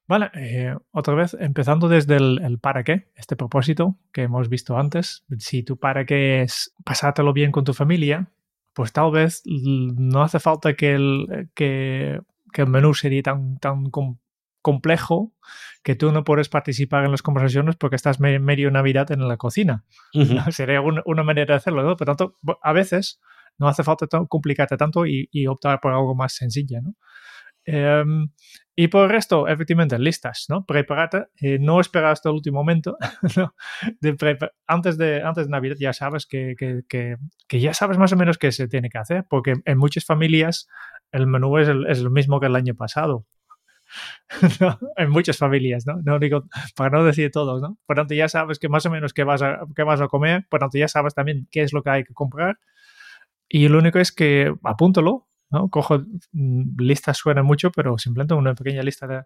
[0.09, 5.25] Vale, eh, otra vez, empezando desde el, para qué, este propósito que hemos visto antes.
[5.39, 8.31] Si tu para qué es pasártelo bien con tu familia,
[8.75, 12.21] pues tal vez no hace falta que el, que,
[12.55, 13.91] el menú sería tan, tan
[14.61, 15.33] complejo
[15.83, 19.85] que tú no puedes participar en las conversaciones porque estás medio Navidad en la cocina.
[20.51, 21.97] Sería una, manera de hacerlo, ¿no?
[21.97, 23.21] Pero tanto, a veces
[23.59, 26.95] no hace falta complicarte tanto y, y optar por algo más sencillo, ¿no?
[27.65, 28.29] Em,
[28.75, 30.65] y por el resto, efectivamente, listas, ¿no?
[30.65, 32.97] Prepárate, eh, no esperar hasta el último momento.
[34.01, 38.17] de antes, de, antes de Navidad ya sabes que, que, que, ya sabes más o
[38.17, 40.69] menos qué se tiene que hacer, porque en muchas familias
[41.13, 43.27] el menú es el, es el mismo que el año pasado.
[44.97, 46.01] en muchas familias, ¿no?
[46.03, 46.45] No digo,
[46.77, 47.79] para no decir todos, ¿no?
[47.87, 50.47] Por tanto, ya sabes que más o menos qué vas a, qué vas a comer,
[50.49, 52.59] por tanto, ya sabes también qué es lo que hay que comprar.
[53.49, 55.69] Y lo único es que apúntalo, ¿no?
[55.69, 55.99] Cojo
[56.33, 59.23] mm, listas suena mucho, pero simplemente una pequeña lista de...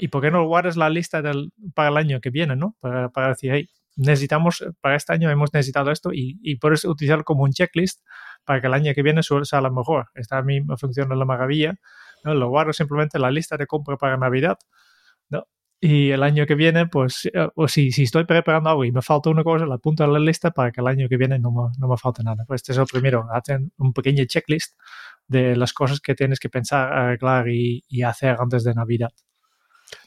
[0.00, 2.76] ¿Y por qué no guardas la lista del, para el año que viene, ¿no?
[2.80, 7.24] Para, para decir, hey, necesitamos, para este año hemos necesitado esto y, y puedes utilizarlo
[7.24, 8.00] como un checklist
[8.44, 10.08] para que el año que viene salga mejor.
[10.14, 11.74] Esta a mí me funciona la maravilla.
[12.24, 12.34] ¿no?
[12.34, 14.56] Lo guardo simplemente en la lista de compra para Navidad.
[15.28, 15.46] ¿no?
[15.80, 19.02] Y el año que viene, pues, eh, o si, si estoy preparando algo y me
[19.02, 21.50] falta una cosa, la apunto a la lista para que el año que viene no
[21.50, 22.44] me, no me falte nada.
[22.46, 24.74] Pues este es el primero, hacen un pequeño checklist
[25.28, 29.10] de las cosas que tienes que pensar, arreglar y, hacer antes de Navidad.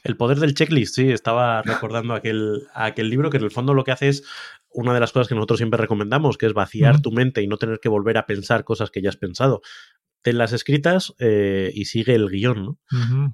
[0.04, 3.84] El poder del checklist, sí, estaba recordando aquel, aquel libro que en el fondo lo
[3.84, 4.24] que hace es
[4.72, 7.56] una de las cosas que nosotros siempre recomendamos, que es vaciar tu mente y no
[7.56, 9.62] tener que volver a pensar cosas que ya has pensado.
[10.22, 12.78] Ten escritas eh, y sigue el guion, ¿no?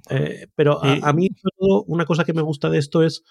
[0.08, 3.24] Eh, pero a, mí, todo, una cosa que me gusta de esto es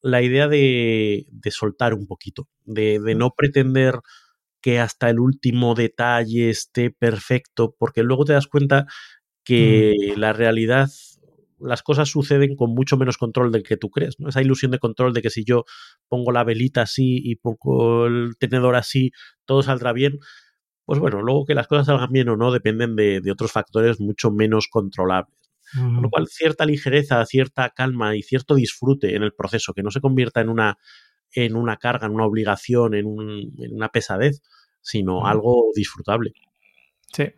[0.00, 4.00] la idea de, soltar un poquito, de, de no pretender
[4.60, 8.86] que hasta el último detalle esté perfecto, porque luego te das cuenta
[9.44, 10.88] que la realidad,
[11.58, 14.28] las cosas suceden con mucho menos control del que tú crees, ¿no?
[14.28, 15.64] Esa ilusión de control de que si yo
[16.08, 19.12] pongo la velita así y pongo el tenedor así,
[19.44, 20.18] todo saldrá bien.
[20.84, 24.30] Pues bueno, luego que las cosas salgan bien o no dependen de, otros factores mucho
[24.30, 25.34] menos controlables.
[25.72, 29.92] Con lo cual, cierta ligereza, cierta calma y cierto disfrute en el proceso, que no
[29.92, 30.78] se convierta en una
[31.34, 34.42] en una carga, en una obligación, en, una pesadez,
[34.80, 36.32] sino algo disfrutable.
[37.12, 37.32] Sí.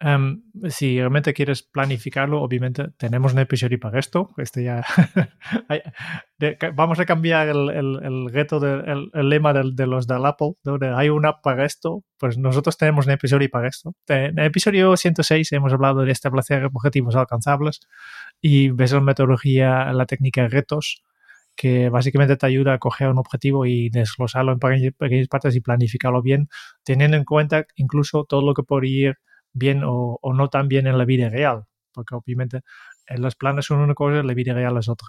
[0.00, 4.30] Em, si realmente quieres planificarlo, obviamente tenemos un episodio para esto.
[4.36, 4.84] Este ya
[6.74, 11.30] vamos a cambiar el, el, reto, el, lema de, los del Apple, donde hay una
[11.30, 12.02] app para esto.
[12.18, 13.94] Pues nosotros tenemos un episodio para esto.
[14.08, 17.80] En el episodio 106 hemos hablado de establecer objetivos alcanzables
[18.40, 21.02] y ves la metodología, la técnica de retos
[21.56, 26.22] que básicamente te ayuda a coger un objetivo y desglosarlo en pequeñas, partes y planificarlo
[26.22, 26.48] bien,
[26.82, 29.18] teniendo en cuenta incluso todo lo que podría ir
[29.52, 32.62] bien o, no tan bien en la vida real, porque obviamente
[33.06, 35.08] en los planes son una cosa y la vida real es otra.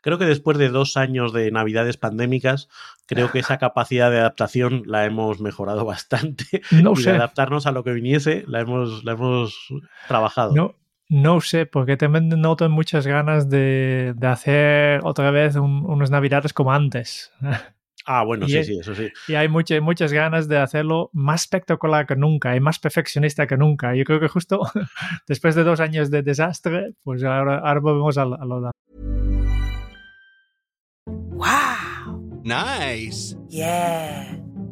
[0.00, 2.68] Creo que después de dos años de navidades pandémicas,
[3.06, 6.62] creo que esa capacidad de adaptación la hemos mejorado bastante.
[6.70, 9.68] No y de adaptarnos a lo que viniese la hemos, la hemos
[10.06, 10.54] trabajado.
[10.54, 10.74] No,
[11.08, 17.32] no sé, porque también noto muchas ganas de, hacer otra vez unas navidades como antes.
[18.10, 19.10] Ah, bueno, sí, sí, eso sí.
[19.26, 23.58] Y hay muchas, muchas ganas de hacerlo más espectacular que nunca y más perfeccionista que
[23.58, 23.94] nunca.
[23.94, 24.62] Yo creo que justo
[25.28, 28.70] después de dos años de desastre, pues ahora, ahora volvemos a, a lo de...
[31.06, 32.40] ¡Wow!
[32.44, 33.36] Nice!
[33.50, 34.47] Yeah!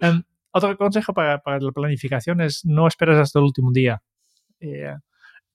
[0.00, 4.02] Um, otro consejo para, para, la planificación es no esperes hasta el último día.
[4.60, 4.94] Eh,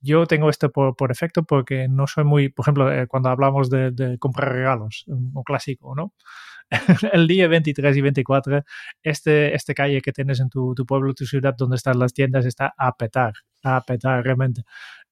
[0.02, 3.70] yo tengo esto por, por, efecto porque no soy muy, por ejemplo, eh, cuando hablamos
[3.70, 6.14] de, de, comprar regalos, un, clásico, ¿no?
[7.14, 8.64] el día 23 y 24,
[9.02, 12.46] este, este calle que tienes en tu, tu, pueblo, tu ciudad, donde están las tiendas,
[12.46, 14.64] está a petar, a petar realmente.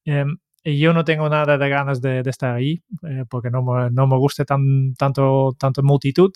[0.05, 0.25] Eh,
[0.63, 4.07] yo no tengo nada de ganas de, de estar ahí eh, porque no me, no
[4.07, 6.31] me gusta tan, tanto, tanto multitud.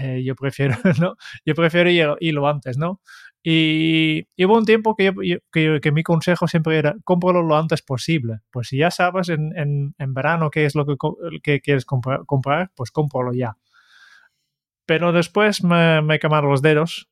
[0.00, 1.16] Eh, yo prefiero, ¿no?
[1.44, 3.00] Yo prefiero ir, irlo antes, ¿no?
[3.42, 7.56] Y, y hubo un tiempo que, yo- que, que mi consejo siempre era cómpralo lo
[7.56, 8.38] antes posible.
[8.50, 10.96] Pues si ya sabes en, en, en verano qué es lo que,
[11.42, 13.56] que quieres comprar, comprar, pues cómpralo ya.
[14.86, 17.08] Pero después me, me quemaron los dedos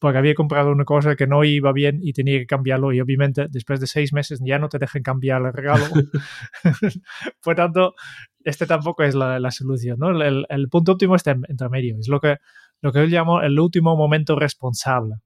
[0.00, 3.46] porque había comprado una cosa que no iba bien y tenía que cambiarlo y obviamente
[3.48, 5.84] después de seis meses ya no te dejan cambiar el regalo.
[7.42, 7.94] Por tanto,
[8.44, 10.10] este tampoco es la, la solución, ¿no?
[10.22, 12.36] El, el punto óptimo está en- entre medio, es lo que,
[12.80, 15.16] lo que yo llamo el último momento responsable.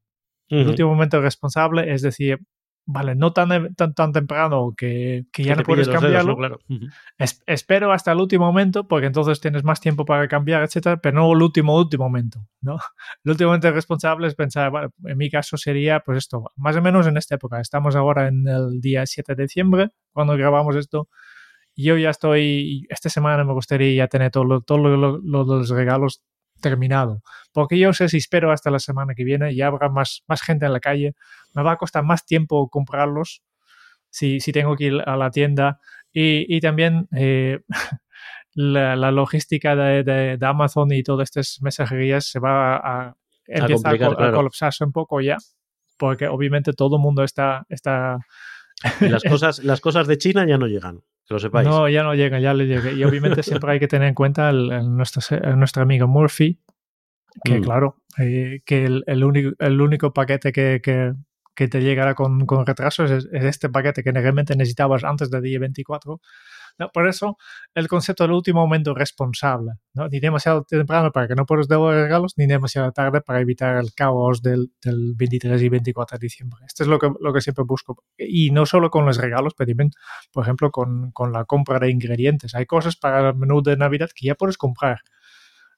[0.49, 2.39] El último momento responsable es decir,
[2.87, 6.37] vale, no tan, tan, tan temprano que, que ya Que no puedes dedos, cambiarlo, ¿no?
[6.37, 6.59] Claro.
[7.17, 11.17] Es- espero hasta el último momento porque entonces tienes más tiempo para cambiar, etcétera, pero
[11.21, 12.77] no el último, último momento, ¿no?
[13.25, 14.71] El último momento responsable es pensar,
[15.05, 17.59] en mi caso sería, pues esto, más o menos en esta época.
[17.61, 21.09] Estamos ahora en el día 7 de diciembre, cuando grabamos esto.
[21.77, 25.69] Yo ya estoy, esta semana me gustaría ya tener todos todo lo, lo- lo- los
[25.71, 26.23] regalos
[26.61, 27.23] terminado.
[27.53, 30.67] Porque yo sé si espero hasta la semana que viene, ya habrá más, más gente
[30.67, 31.15] en la calle,
[31.55, 33.43] me va a costar más tiempo comprarlos
[34.11, 35.81] si, si tengo que ir a la tienda.
[36.13, 37.59] Y, y también eh,
[38.55, 43.15] la, la logística de, de- de Amazon y todas estas mensajerías se va a, a,
[44.07, 44.37] col- a claro.
[44.37, 45.37] colapsarse un poco ya.
[45.99, 48.19] Porque obviamente todo el mundo está, está
[49.01, 51.67] Y las cosas, las cosas de China ya no llegan, que lo sepáis.
[51.67, 52.91] no, ya no llega, ya le llega.
[52.93, 56.61] Y obviamente siempre hay que tener en cuenta el, el nuestro, el nuestro amigo Murphy,
[57.43, 57.63] que Mm.
[57.63, 61.15] claro, eh, que el, el único, el único paquete que, que,
[61.55, 65.43] que te llegará con, con retraso es, es este paquete que realmente necesitabas antes del
[65.43, 66.21] día 24.
[66.77, 67.37] No, por eso
[67.75, 70.09] el concepto del último momento responsable, ¿no?
[70.09, 73.95] ni demasiado temprano para que no puedas devolver regalos, ni demasiado tarde para evitar el
[73.95, 76.61] caos del, del 23 y 24 de diciembre.
[76.67, 78.03] Esto es lo que, lo que siempre busco.
[78.19, 79.91] Y no solo con los regalos, pero también,
[80.33, 82.57] por ejemplo, con, con la compra de ingredientes.
[82.57, 85.01] Hay cosas para el menú de Navidad que ya puedes comprar.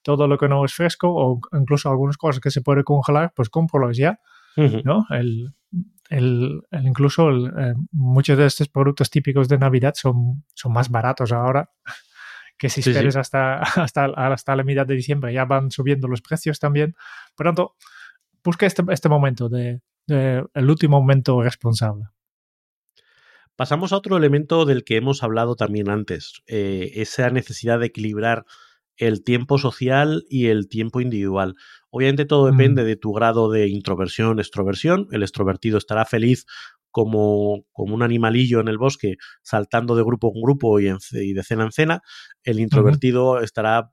[0.03, 3.51] Todo lo que no es fresco o incluso algunas cosas que se puede congelar, pues
[3.51, 4.21] cómpralos ya.
[4.85, 5.07] ¿No?
[5.11, 5.55] El,
[6.09, 10.89] el, el- incluso el, eh, muchos de estos productos típicos de Navidad son, son más
[10.91, 11.71] baratos ahora
[12.59, 12.91] que si Sí, sí.
[12.91, 15.33] esperes Hasta, hasta, hasta la mitad de diciembre.
[15.33, 16.95] Ya van subiendo los precios también.
[17.37, 17.75] Por tanto,
[18.45, 22.05] busca este, este momento de, de- el último momento responsable.
[23.57, 28.45] Pasamos a otro elemento del que hemos hablado también antes, eh, esa necesidad de equilibrar
[28.97, 31.55] el tiempo social y el tiempo individual.
[31.91, 32.57] Obviamente todo Mm.
[32.57, 35.09] depende de tu grado de introversión, extroversión.
[35.13, 36.47] El extrovertido estará feliz
[36.91, 41.35] como, como un animalillo en el bosque, saltando de grupo en grupo y, en y
[41.35, 42.03] de cena en cena.
[42.43, 43.91] El introvertido estará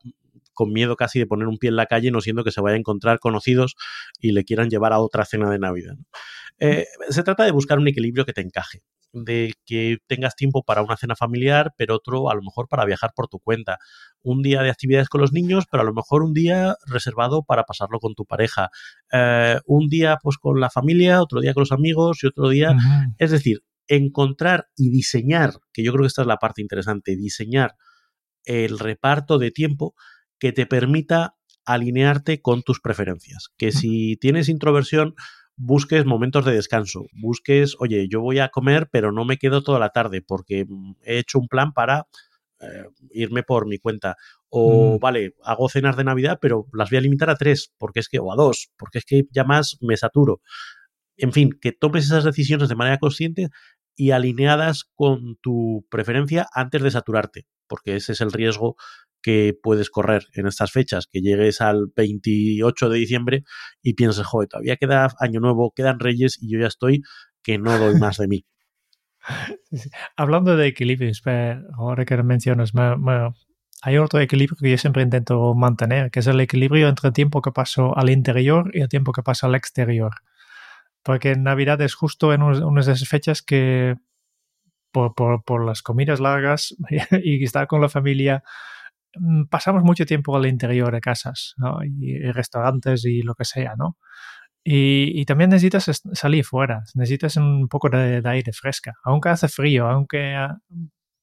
[0.53, 2.75] con miedo casi de poner un pie en la calle, no siendo que se vaya
[2.75, 3.75] a encontrar conocidos
[4.19, 5.95] y le quieran llevar a otra cena de Navidad.
[5.97, 6.05] ¿no?
[6.59, 10.81] Eh, se trata de buscar un equilibrio que te encaje, de que tengas tiempo para
[10.81, 13.77] una cena familiar, pero otro a lo mejor para viajar por tu cuenta.
[14.21, 17.63] Un día de actividades con los niños, pero a lo mejor un día reservado para
[17.63, 18.69] pasarlo con tu pareja.
[19.11, 22.75] Eh, un día pues con la familia, otro día con los amigos y otro día
[23.17, 27.75] es decir, encontrar y diseñar, que yo creo que esta es la parte interesante, diseñar
[28.45, 29.95] el reparto de tiempo
[30.39, 33.49] que te permita alinearte con tus preferencias.
[33.57, 35.15] Que si tienes introversión,
[35.55, 39.79] busques momentos de descanso, busques, oye, yo voy a comer, pero no me quedo toda
[39.79, 42.07] la tarde porque mm, he hecho un plan para
[42.59, 44.15] eh, irme por mi cuenta.
[44.49, 44.99] O, Mm.
[44.99, 48.19] vale, hago cenas de Navidad, pero las voy a limitar a tres, porque es que,
[48.19, 50.41] o a dos, porque es que ya más me saturo.
[51.17, 53.49] En fin, que tomes esas decisiones de manera consciente
[53.95, 58.75] y alineadas con tu preferencia antes de saturarte, porque ese es el riesgo
[59.23, 63.43] que puedes correr en estas fechas, que llegues al 28 de diciembre
[63.81, 67.01] y pienses, joder, todavía queda Año Nuevo, quedan Reyes y yo ya estoy
[67.41, 68.45] que no doy más de mí.
[69.69, 69.89] Sí, sí.
[70.17, 71.21] Hablando de equilibrios,
[71.77, 73.29] ahora que lo mencionas, me- me-
[73.81, 77.41] hay otro equilibrio que yo siempre intento mantener, que es el equilibrio entre el tiempo
[77.41, 80.11] que paso al interior y el tiempo que paso al exterior.
[81.03, 83.95] Porque en Navidad es justo en un- unas de esas fechas que
[84.91, 86.75] por, por- por las comidas largas
[87.23, 88.43] y estar con la familia,
[89.49, 91.83] pasamos mucho tiempo al interior de casas, ¿no?
[91.83, 93.97] Y, y restaurantes y lo que sea, ¿no?
[94.63, 99.29] Y, y también necesitas es- salir fuera, necesitas un poco de, de aire fresca, aunque
[99.29, 100.35] hace frío, aunque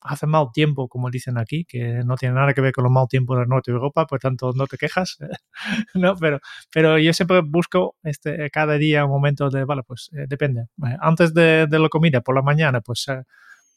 [0.03, 3.07] hace mal tiempo, como dicen aquí, que no tiene nada que ver con el mal
[3.09, 5.19] tiempo del norte de Europa, por tanto no te quejas,
[5.95, 6.41] no, pero,
[6.73, 10.67] pero yo siempre busco este, cada día un momento de, vale, pues eh, depende,
[11.01, 13.23] antes de, de la comida, por la mañana, pues eh,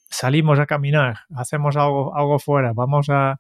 [0.10, 3.40] salimos a caminar, hacemos algo, algo fuera, vamos a...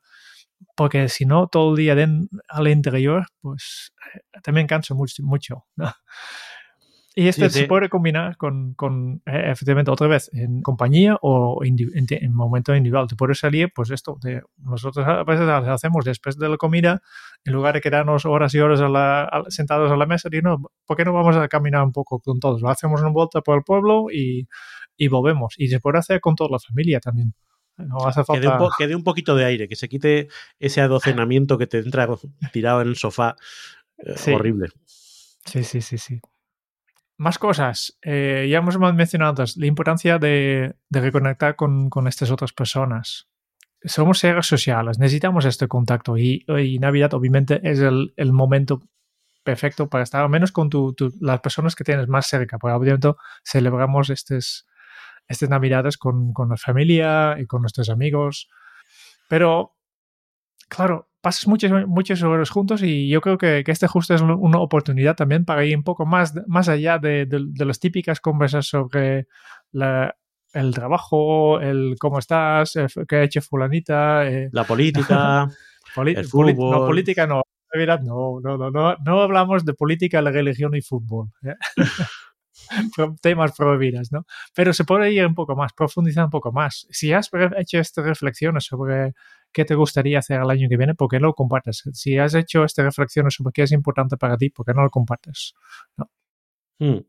[0.76, 5.23] Porque si no, todo el día den, al interior, pues eh, también canso mucho.
[5.23, 5.91] mucho ¿no?
[7.15, 11.63] Y este Sí, se puede combinar con, con, eh, efectivamente, otra vez, en compañía o
[11.63, 11.76] en,
[12.10, 13.06] en momento individual.
[13.08, 17.04] Te puede salir, pues esto, de, nosotros a veces hacemos después de la comida,
[17.45, 20.41] en lugar de quedarnos horas y horas a la- a- sentados a la mesa, y
[20.41, 22.63] no, ¿por qué no vamos a caminar un poco con todos?
[22.63, 24.47] Lo hacemos una vuelta por el pueblo y,
[24.97, 25.54] y volvemos.
[25.58, 27.36] Y se puede hacer con toda la familia también.
[27.77, 30.27] No hace Que dé, un po- que dé un poquito de aire, que se quite
[30.59, 32.07] ese adocenamiento que te entra
[32.51, 33.36] tirado en el sofá.
[33.97, 34.31] eh, Sí.
[34.31, 34.67] Horrible.
[35.45, 36.19] Sí, sí, sí, sí.
[37.17, 37.97] Más cosas.
[38.01, 43.27] Eh, ya hemos mencionado la importancia de, de reconectar con, con estas otras personas.
[43.86, 48.81] Somos seres sociales, necesitamos este contacto y, y Navidad obviamente es el, el momento
[49.43, 52.73] perfecto para estar al menos con tu, tu- las personas que tienes más cerca, porque
[52.75, 53.09] obviamente
[53.43, 54.65] celebramos estas,
[55.27, 58.49] estas Navidades con, con la familia y con nuestros amigos.
[59.29, 59.75] Pero,
[60.69, 64.59] claro, pasas muchas, muchas horas juntos y yo creo que, que este justo es una
[64.59, 68.67] oportunidad también para ir un poco más, más allá de, de- de las típicas conversas
[68.67, 69.27] sobre
[69.71, 70.15] la-
[70.53, 74.27] el trabajo, el cómo estás, el qué ha hecho fulanita.
[74.29, 75.47] eh, La política.
[76.19, 76.79] el fútbol.
[76.79, 81.29] no, política no, no, no, no, no hablamos de política, la religión y fútbol.
[81.43, 81.55] ¿eh?
[83.21, 84.26] Temas prohibidos, ¿no?
[84.56, 86.88] Pero se puede ir un poco más, profundizar un poco más.
[86.89, 89.13] Si has hecho estas reflexiones sobre
[89.52, 91.84] qué te gustaría hacer el año que viene, ¿por qué no lo compartes?
[91.93, 94.89] Si has hecho estas reflexiones sobre qué es importante para ti, ¿por qué no lo
[94.89, 95.54] compartes?
[96.80, 96.99] Mm.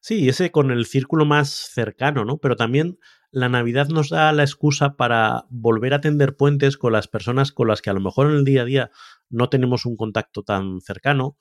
[0.00, 2.38] Sí, ese con el círculo más cercano, ¿no?
[2.38, 2.98] Pero también
[3.30, 7.68] la Navidad nos da la excusa para volver a tender puentes con las personas con
[7.68, 8.90] las que a lo mejor en el día a día
[9.30, 11.36] no tenemos un contacto tan cercano,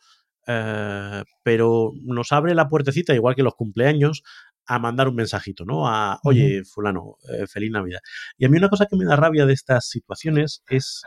[0.47, 4.23] eh, pero nos abre la puertecita, igual que los cumpleaños,
[4.65, 5.88] a mandar un mensajito, ¿no?
[5.88, 7.99] A, oye, fulano, eh, feliz Navidad.
[8.38, 11.01] Y a mí una cosa que me da rabia de estas situaciones es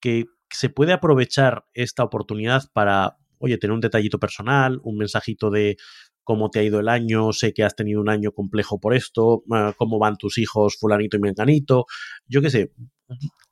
[0.00, 5.76] que se puede aprovechar esta oportunidad para, oye, tener un detallito personal, un mensajito de
[6.24, 9.44] cómo te ha ido el año, sé que has tenido un año complejo por esto,
[9.54, 11.86] eh, cómo van tus hijos, fulanito y menganito,
[12.26, 12.72] yo qué sé.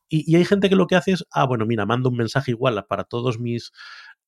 [0.08, 2.50] Y, y hay gente que lo que hace es, ah, bueno, mira, mando un mensaje
[2.52, 3.72] igual para todos mis,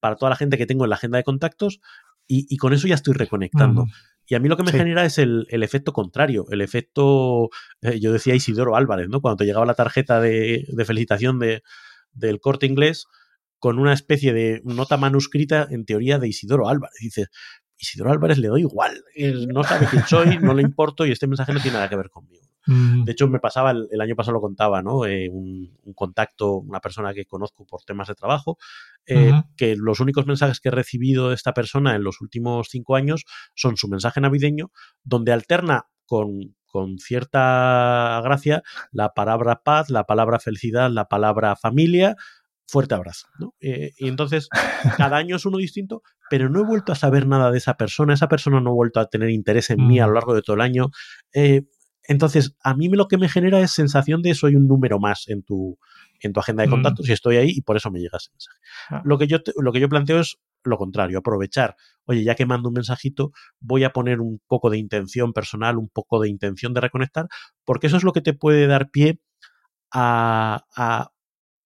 [0.01, 1.81] para toda la gente que tengo en la agenda de contactos
[2.27, 3.87] y, y con eso ya estoy reconectando.
[4.27, 4.79] Y a mí lo que me Sí.
[4.79, 7.49] genera es el, el efecto contrario, el efecto,
[7.83, 9.21] eh, yo decía Isidoro Álvarez, ¿no?
[9.21, 11.63] Cuando te llegaba la tarjeta de, de felicitación de,
[12.13, 13.07] del corte inglés
[13.59, 16.97] con una especie de nota manuscrita, en teoría, de Isidoro Álvarez.
[17.01, 17.29] Dices,
[17.77, 19.03] Isidoro Álvarez le doy igual,
[19.53, 22.09] no sabe quién soy, no le importo y este mensaje no tiene nada que ver
[22.11, 22.47] conmigo.
[22.67, 25.07] Mm, De hecho, me pasaba, el, el año pasado lo contaba, ¿no?
[25.07, 28.59] Eh, un, un contacto, una persona que conozco por temas de trabajo,
[29.07, 32.97] eh, que los únicos mensajes que he recibido de esta persona en los últimos cinco
[32.97, 34.71] años son su mensaje navideño,
[35.03, 42.17] donde alterna con, con cierta gracia la palabra paz, la palabra felicidad, la palabra familia,
[42.67, 43.27] fuerte abrazo.
[43.39, 43.55] ¿no?
[43.61, 44.49] Eh, y entonces,
[44.97, 48.15] cada año es uno distinto, pero no he vuelto a saber nada de esa persona,
[48.15, 50.55] esa persona no ha vuelto a tener interés en mí a lo largo de todo
[50.57, 50.91] el año.
[51.33, 51.63] Eh,
[52.05, 55.43] entonces, a mí lo que me genera es sensación de soy un número más en
[55.43, 55.79] tu,
[56.21, 56.73] en tu agenda de Mm.
[56.73, 58.59] contactos y estoy ahí y por eso me llega ese mensaje.
[58.91, 59.03] Ah.
[59.05, 62.45] Lo que yo, te- lo que yo planteo es lo contrario, aprovechar, oye, ya que
[62.47, 66.75] mando un mensajito, voy a poner un poco de intención personal, un poco de intención
[66.75, 67.29] de reconectar,
[67.65, 69.21] porque eso es lo que te puede dar pie
[69.93, 71.13] a, a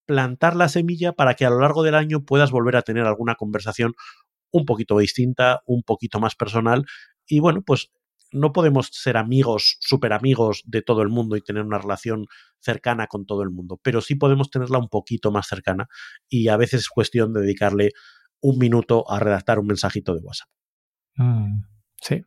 [0.07, 3.35] plantar la semilla para que a lo largo del año puedas volver a tener alguna
[3.37, 3.95] conversación
[4.53, 6.85] un poquito distinta, un poquito más personal.
[7.27, 7.91] Y bueno, pues
[8.35, 12.27] no podemos ser amigos, súper amigos de todo el mundo y tener una relación
[12.59, 15.89] cercana con todo el mundo, pero sí podemos tenerla un poquito más cercana
[16.29, 17.93] y a veces es cuestión de dedicarle
[18.41, 20.49] un minuto a redactar un mensajito de WhatsApp.
[21.17, 21.63] Mm,
[22.01, 22.25] sí.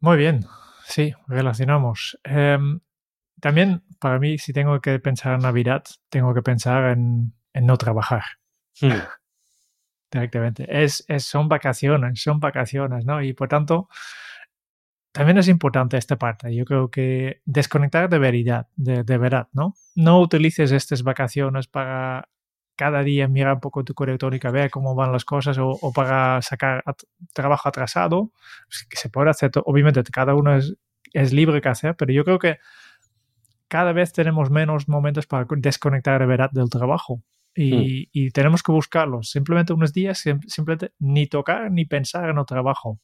[0.00, 0.46] Muy bien.
[0.84, 2.18] Sí, relacionamos.
[2.24, 2.80] Em,
[3.40, 7.76] también, para mí, si tengo que pensar en Navidad, tengo que pensar en, en no
[7.76, 8.22] trabajar
[8.80, 8.90] Hmm.
[10.10, 10.66] directamente.
[10.84, 13.22] Es, es- son vacaciones, son vacaciones, ¿no?
[13.22, 13.88] Y por tanto,
[15.12, 16.54] también es importante esta parte.
[16.54, 19.74] Yo creo que desconectar de verdad, de, de verdad, ¿no?
[19.94, 22.28] No utilices estas vacaciones para
[22.76, 25.92] cada día mirar un poco tu correo electrónico, ver cómo van las cosas o, o
[25.92, 27.02] para sacar at-
[27.34, 28.32] trabajo atrasado,
[28.68, 30.76] pues, que se puede hacer, obviamente cada uno es,
[31.12, 32.58] es libre que hacer, pero yo creo que
[33.68, 37.22] cada vez tenemos menos momentos para desconectar de verdad del trabajo.
[37.60, 39.30] Y, y tenemos que buscarlos.
[39.30, 43.00] Simplemente unos días, sim- simplemente ni tocar ni pensar en el trabajo.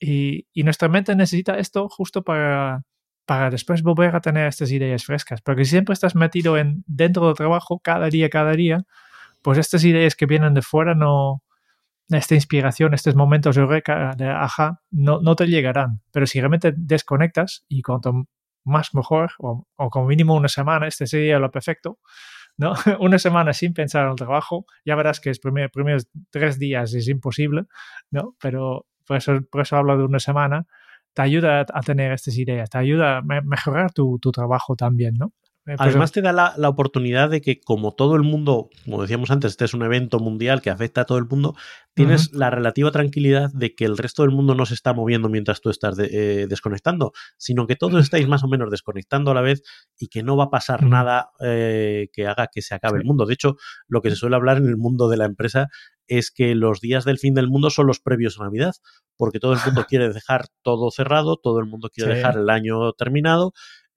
[0.00, 2.82] Y, y nuestra mente necesita esto justo para,
[3.26, 5.40] para después volver a tener estas ideas frescas.
[5.42, 8.84] Porque si siempre estás metido en, dentro del trabajo, cada día, cada día,
[9.42, 11.42] pues estas ideas que vienen de fuera no,
[12.10, 16.00] esta inspiración, estos momentos de eureka, de ajá, no, no te llegarán.
[16.12, 18.26] Pero si realmente desconectas y cuanto
[18.64, 21.98] más mejor, o, o como mínimo una semana, este sería lo perfecto,
[22.58, 22.74] ¿no?
[23.00, 26.92] una semana sin pensar en el trabajo, ya verás que los primer, primeros tres días
[26.92, 27.62] es imposible,
[28.10, 28.36] ¿no?
[28.40, 30.66] Pero, por eso, por eso hablo de una semana,
[31.14, 35.32] te ayuda a tener estas ideas, te ayuda a mejorar tu, tu trabajo también, ¿no?
[35.68, 39.30] Eh, Además te da la, la, oportunidad de que como todo el mundo, como decíamos
[39.30, 41.54] antes, este es un evento mundial que afecta a todo el mundo,
[41.92, 45.60] tienes la relativa tranquilidad de que el resto del mundo no se está moviendo mientras
[45.60, 49.62] tú estás eh, desconectando, sino que todos estáis más o menos desconectando a la vez
[49.98, 53.26] y que no va a pasar nada eh, que haga que se acabe el mundo.
[53.26, 53.56] De hecho,
[53.88, 55.68] lo que se suele hablar en el mundo de la empresa
[56.06, 58.72] es que los días del fin del mundo son los previos a Navidad,
[59.18, 62.92] porque todo el mundo quiere dejar todo cerrado, todo el mundo quiere dejar el año
[62.94, 63.52] terminado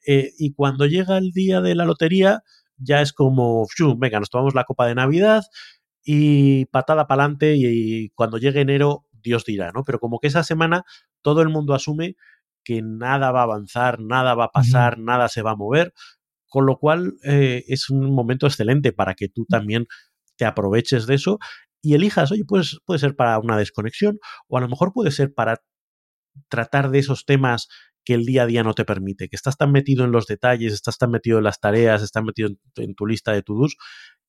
[0.05, 2.43] eh, y cuando llega el día de la lotería,
[2.77, 5.43] ya es como, venga, nos tomamos la copa de Navidad
[6.03, 9.83] y patada para adelante y, cuando llegue enero, Dios dirá, ¿no?
[9.83, 10.83] Pero como que esa semana
[11.21, 12.15] todo el mundo asume
[12.63, 15.93] que nada va a avanzar, nada va a pasar, nada se va a mover,
[16.47, 19.87] con lo cual eh, es un momento excelente para que tú también
[20.37, 21.39] te aproveches de eso
[21.81, 25.33] y elijas, oye, pues puede ser para una desconexión o a lo mejor puede ser
[25.33, 25.61] para
[26.49, 27.67] tratar de esos temas
[28.03, 30.73] que el día a día no te permite, que estás tan metido en los detalles,
[30.73, 33.77] estás tan metido en las tareas, estás metido en, tu lista de to-dos,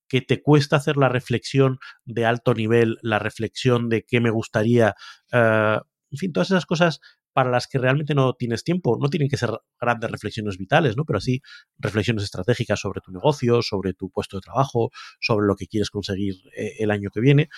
[0.09, 4.95] que te cuesta hacer la reflexión de alto nivel, la reflexión de qué me gustaría,
[5.33, 7.01] uh, en fin, todas esas cosas
[7.33, 8.99] para las que realmente no tienes tiempo.
[9.01, 9.51] No tienen que ser
[9.81, 11.05] grandes reflexiones vitales, ¿no?
[11.05, 11.41] Pero sí
[11.79, 16.35] reflexiones estratégicas sobre tu negocio, sobre tu puesto de trabajo, sobre lo que quieres conseguir
[16.57, 17.49] eh, el año que viene.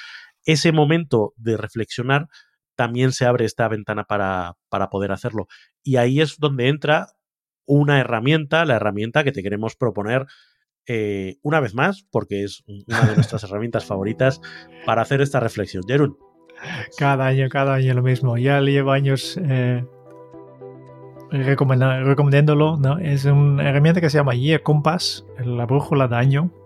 [0.44, 2.28] Ese momento de reflexionar
[2.76, 5.46] también se abre esta ventana para, para poder hacerlo.
[5.82, 7.08] Y ahí es donde entra
[7.66, 10.26] una herramienta, la herramienta que te queremos proponer
[10.86, 14.40] eh, una vez más, porque es una de nuestras herramientas favoritas
[14.84, 15.82] para hacer esta reflexión.
[15.86, 16.16] Jerun.
[16.98, 18.38] Cada año, cada año lo mismo.
[18.38, 19.84] Ya llevo años eh,
[21.30, 22.76] recomendándolo.
[22.76, 22.98] ¿no?
[22.98, 26.63] Es una herramienta que se llama Year Compass, la brújula de año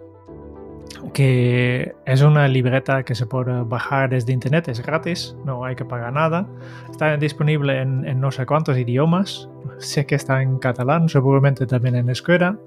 [1.13, 5.85] que es una libreta que se puede bajar desde internet, es gratis, no hay que
[5.85, 6.47] pagar nada.
[6.91, 12.11] Está disponible en, no sé cuántos idiomas, sé que está en catalán, seguramente también en
[12.11, 12.59] escuela,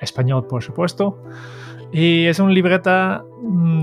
[0.00, 1.22] español por supuesto.
[1.92, 3.24] Y es una libreta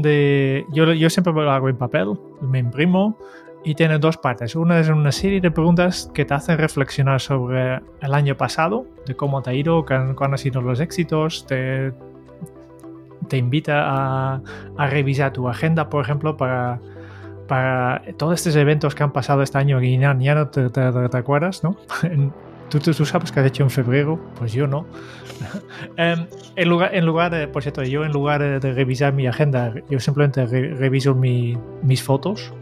[0.02, 0.66] de...
[0.72, 3.18] Yo, yo siempre lo hago en papel, me imprimo
[3.64, 4.56] y tiene dos partes.
[4.56, 9.16] Una es una serie de preguntas que te hacen reflexionar sobre el año pasado, de
[9.16, 11.94] cómo te ha ido, cuáles han sido los éxitos, te,
[13.28, 14.42] te invita a,
[14.78, 16.80] a revisar tu agenda, por ejemplo, para,
[17.48, 21.64] para todos estos eventos que han pasado este año y ya, no te, te, acuerdas,
[21.64, 21.76] ¿no?
[22.70, 24.86] ¿Tú, tú, sabes que has hecho en febrero, pues yo no.
[25.98, 29.74] Em, en, lugar, en lugar de, por cierto, yo en lugar de, revisar mi agenda,
[29.90, 32.54] yo simplemente reviso mi, mis fotos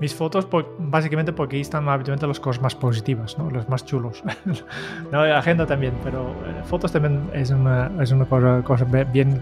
[0.00, 0.46] mis fotos
[0.78, 3.50] básicamente porque ahí están habitualmente las cosas más positivas, ¿no?
[3.50, 4.22] Los más chulos.
[5.12, 9.40] no, agenda también, pero eh, fotos también es una, es una cosa, cosa bien,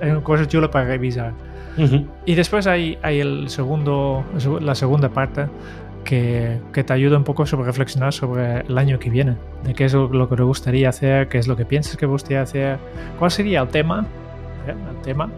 [0.00, 1.32] es una cosa chula para revisar.
[2.26, 4.22] Y después hay, hay el segundo,
[4.60, 5.46] la segunda parte
[6.04, 9.86] que, que, te ayuda un poco sobre reflexionar sobre el año que viene, de qué
[9.86, 12.78] es lo que te gustaría hacer, qué es lo que piensas que gustaría hacer,
[13.18, 14.04] cuál sería el tema,
[14.66, 14.74] ¿eh?
[14.90, 15.30] el tema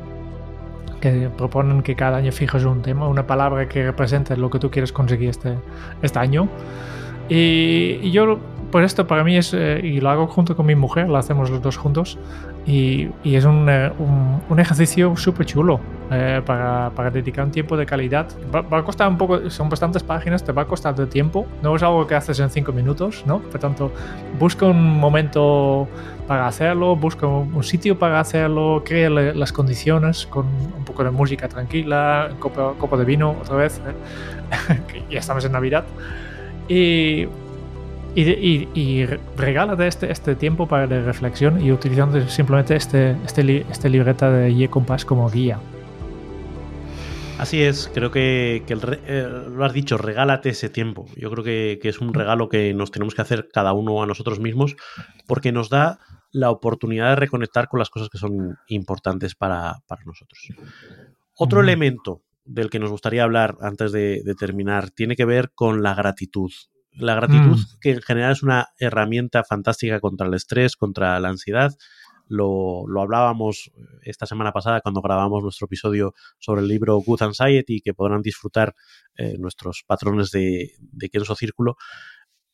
[1.03, 4.71] que proponen que cada año fijes un tema, una palabra que represente lo que tú
[4.71, 5.59] quieres conseguir este,
[6.01, 6.49] este año.
[7.29, 8.39] Y, yo,
[8.73, 11.51] por esto, para mí es, eh, y lo hago junto con mi mujer, lo hacemos
[11.51, 12.19] los dos juntos,
[12.67, 13.93] y, y es un, eh,
[14.49, 15.79] un, ejercicio súper chulo
[16.11, 18.29] eh, para, para, dedicar un tiempo de calidad.
[18.53, 21.77] Va, a costar un poco, son bastantes páginas, te va a costar de tiempo, no
[21.77, 23.41] es algo que haces en cinco minutos, ¿no?
[23.41, 23.93] Por tanto,
[24.39, 25.87] busca un momento
[26.27, 31.47] para hacerlo, busca un sitio para hacerlo, crea las condiciones con un poco de música
[31.47, 33.83] tranquila, un copo, copo de vino otra vez,
[34.89, 35.85] que ya estamos en Navidad.
[36.69, 37.27] Y
[38.15, 39.07] y, y, y
[39.37, 44.51] regálate este, este tiempo para la reflexión y utilizando simplemente este, este, este libreta de
[44.51, 45.59] Y Compass como guía.
[47.39, 51.07] Así es, creo que, que el, eh, lo has dicho, regálate ese tiempo.
[51.17, 54.07] Yo creo que, que, es un regalo que nos tenemos que hacer cada uno a
[54.07, 54.77] nosotros mismos
[55.27, 55.99] porque nos da
[56.31, 60.49] la oportunidad de reconectar con las cosas que son importantes para, para nosotros.
[61.37, 65.83] Otro elemento del que nos gustaría hablar antes de, de, terminar tiene que ver con
[65.83, 66.51] la gratitud.
[66.95, 67.79] La gratitud, mm.
[67.81, 71.73] que en general es una herramienta fantástica contra el estrés, contra la ansiedad.
[72.29, 73.71] Lo, lo, hablábamos
[74.03, 78.75] esta semana pasada cuando grabamos nuestro episodio sobre el libro Good Anxiety, que podrán disfrutar
[79.17, 81.77] eh, nuestros patrones de, de Kenso Círculo.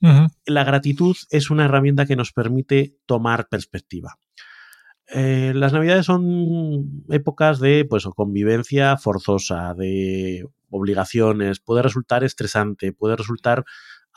[0.00, 0.28] Uh -huh.
[0.46, 4.18] La gratitud es una herramienta que nos permite tomar perspectiva.
[5.10, 13.16] Eh, las navidades son épocas de pues, convivencia forzosa, de obligaciones, puede resultar estresante, puede
[13.16, 13.64] resultar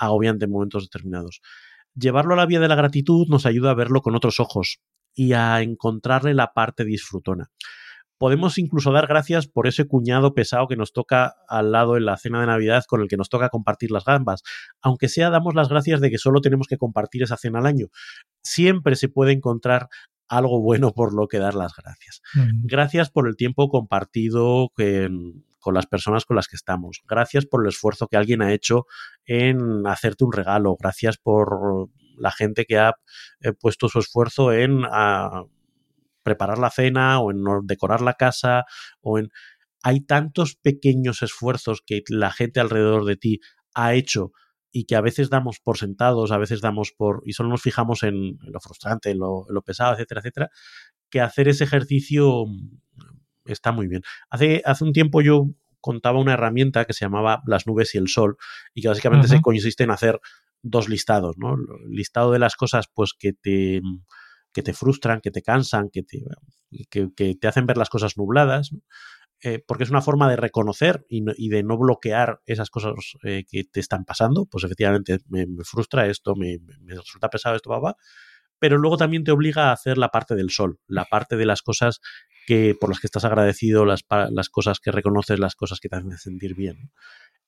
[0.02, 1.41] agobiante en momentos determinados.
[1.93, 4.80] Llevarlo a la vía de la gratitud nos ayuda a verlo con otros ojos
[5.14, 7.52] y a encontrarle la parte disfrutona.
[8.18, 12.18] podemos incluso dar gracias por ese cuñado pesado que nos toca al lado en la
[12.18, 14.43] cena de Navidad con el que nos toca compartir las gambas.
[14.80, 17.88] Aunque sea, damos las gracias de que solo tenemos que compartir esa cena al año.
[18.43, 19.89] Siempre se puede encontrar
[20.28, 22.22] algo bueno por lo que dar las gracias.
[22.36, 22.68] Mm.
[22.68, 24.70] Gracias por el tiempo compartido
[25.62, 27.01] con las personas con las que estamos.
[27.07, 28.86] Gracias por el esfuerzo que alguien ha hecho
[29.26, 30.76] en hacerte un regalo.
[30.78, 32.93] Gracias por la gente que ha
[33.39, 35.45] eh, puesto su esfuerzo en ah,
[36.24, 38.66] preparar la cena o en decorar la casa
[39.01, 39.30] o en...
[39.84, 43.39] Hay tantos pequeños esfuerzos que la gente alrededor de ti
[43.74, 44.32] ha hecho
[44.72, 47.24] y que a veces damos por sentados, a veces damos por...
[47.26, 50.49] y solo nos fijamos en, lo frustrante, en lo, pesado, etcétera, etcétera,
[51.09, 52.45] que hacer ese ejercicio
[53.46, 54.02] está muy bien.
[54.30, 55.48] Hace, hace un tiempo yo
[55.80, 58.38] contaba una herramienta que se llamaba Las nubes y el sol
[58.74, 60.20] y que básicamente se consiste en hacer
[60.62, 61.56] dos listados, ¿no?
[61.56, 63.82] El listado de las cosas pues que te
[64.54, 66.24] que te frustran, que te cansan, que te,
[66.89, 68.72] que, te hacen ver las cosas nubladas,
[69.44, 73.64] eh, porque es una forma de reconocer y, de no bloquear esas cosas eh, que
[73.64, 74.46] te están pasando.
[74.46, 77.96] Pues efectivamente me, frustra esto, me, resulta pesado esto, papá.
[78.60, 81.64] Pero luego también te obliga a hacer la parte del sol, la parte de las
[81.64, 82.00] cosas
[82.48, 85.96] que por las que estás agradecido, las, las cosas que reconoces, las cosas que te
[85.96, 86.92] hacen sentir bien.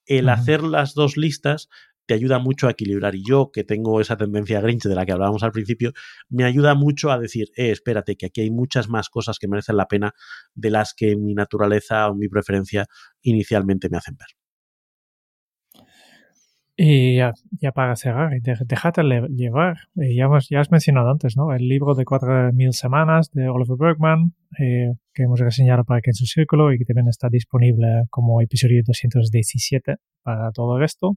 [0.05, 1.69] El hacer las dos listas
[2.05, 3.15] te ayuda mucho a equilibrar.
[3.15, 5.93] Y yo, que tengo esa tendencia grinch de la que hablábamos al principio,
[6.29, 9.77] me ayuda mucho a decir, eh, espérate, que aquí hay muchas más cosas que merecen
[9.77, 10.13] la pena
[10.53, 12.87] de las que mi naturaleza o mi preferencia
[13.21, 14.42] inicialmente me hacen ver.
[16.75, 17.33] Y ya,
[17.73, 19.77] para cerrar, déjate llevar.
[19.95, 21.53] Eh, ya, ya has mencionado antes, ¿no?
[21.53, 26.15] El libro de 4.000 semanas de Oliver Bergman, eh, que hemos reseñado para que en
[26.15, 31.15] su círculo y que también está disponible como episodio 217 para todo esto.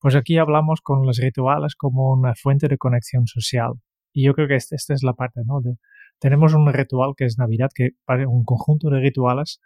[0.00, 3.72] Pues aquí hablamos con los rituales como una fuente de conexión social.
[4.12, 5.60] Y yo creo que esta, es la parte, ¿no?
[6.18, 7.90] tenemos un ritual que es Navidad, que
[8.26, 9.60] un conjunto de rituales,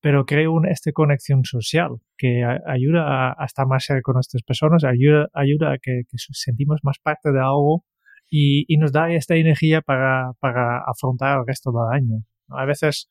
[0.00, 4.84] pero crea una esta conexión social que ayuda a, estar más cerca con nuestras personas,
[4.84, 7.84] ayuda, ayuda a que, sentimos más parte de algo
[8.30, 12.22] y, nos da esta energía para, para afrontar el resto del año.
[12.48, 13.08] A veces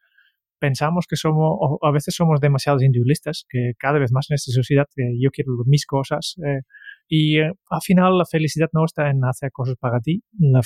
[0.60, 4.52] pensamos que somos, o a veces somos demasiados individualistas, que cada vez más en esta
[4.52, 6.36] sociedad que yo quiero mis cosas.
[6.46, 6.62] Eh,
[7.08, 10.62] y eh, al final la felicidad no está en hacer cosas para ti, la,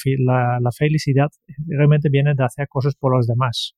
[0.62, 1.28] la, felicidad
[1.68, 3.76] realmente viene de hacer cosas por los demás.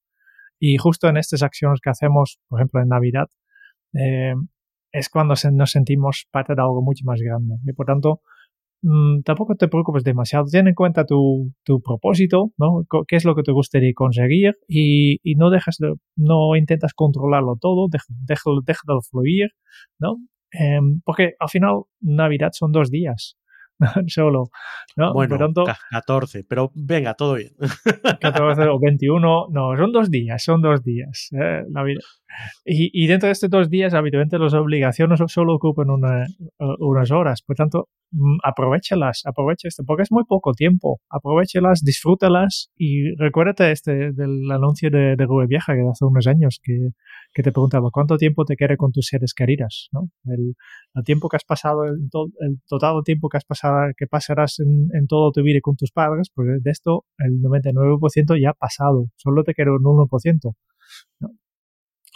[0.61, 3.27] Y justo en estas acciones que hacemos, por ejemplo en Navidad,
[3.93, 4.35] eh,
[4.91, 7.55] es cuando nos sentimos parte de algo mucho más grande.
[7.65, 8.21] Y por tanto,
[8.83, 10.45] Mm, tampoco te preocupes demasiado.
[10.45, 12.83] Ten en cuenta tu, tu propósito, ¿no?
[13.07, 14.55] ¿Qué es lo que te gustaría conseguir?
[14.67, 17.87] Y, y no dejas de, no intentas controlarlo todo,
[18.25, 19.49] déjalo, déjalo fluir,
[19.99, 20.17] ¿no?
[20.51, 23.37] Em, porque al final Navidad son dos días.
[24.07, 24.49] solo.
[24.95, 25.13] ¿no?
[25.13, 25.37] Bueno,
[25.91, 27.53] 14, pero venga, todo bien.
[28.19, 31.29] 14 o 21, no, son dos días, son dos días.
[31.33, 31.63] ¿eh?
[31.69, 32.01] La vida.
[32.65, 36.25] Y, dentro de estos dos días, habitualmente las obligaciones solo ocupan una,
[36.79, 37.41] unas horas.
[37.41, 41.01] Por tanto, mm, aprovechalas, aprovecha esto, porque es muy poco tiempo.
[41.09, 46.59] Aprovechalas, disfrútalas y recuérdate este del anuncio de, de Rube Vieja que hace unos años
[46.63, 46.91] que,
[47.33, 50.09] que te preguntaba cuánto tiempo te queda con tus seres queridas, ¿no?
[50.25, 50.55] El,
[51.05, 52.09] tiempo que has pasado, el,
[52.67, 56.29] total tiempo que has pasado, que pasarás en, en todo tu vida con tus padres,
[56.33, 60.53] pues de esto el 99% ya ha pasado, solo te queda un 1%.
[61.19, 61.29] ¿no?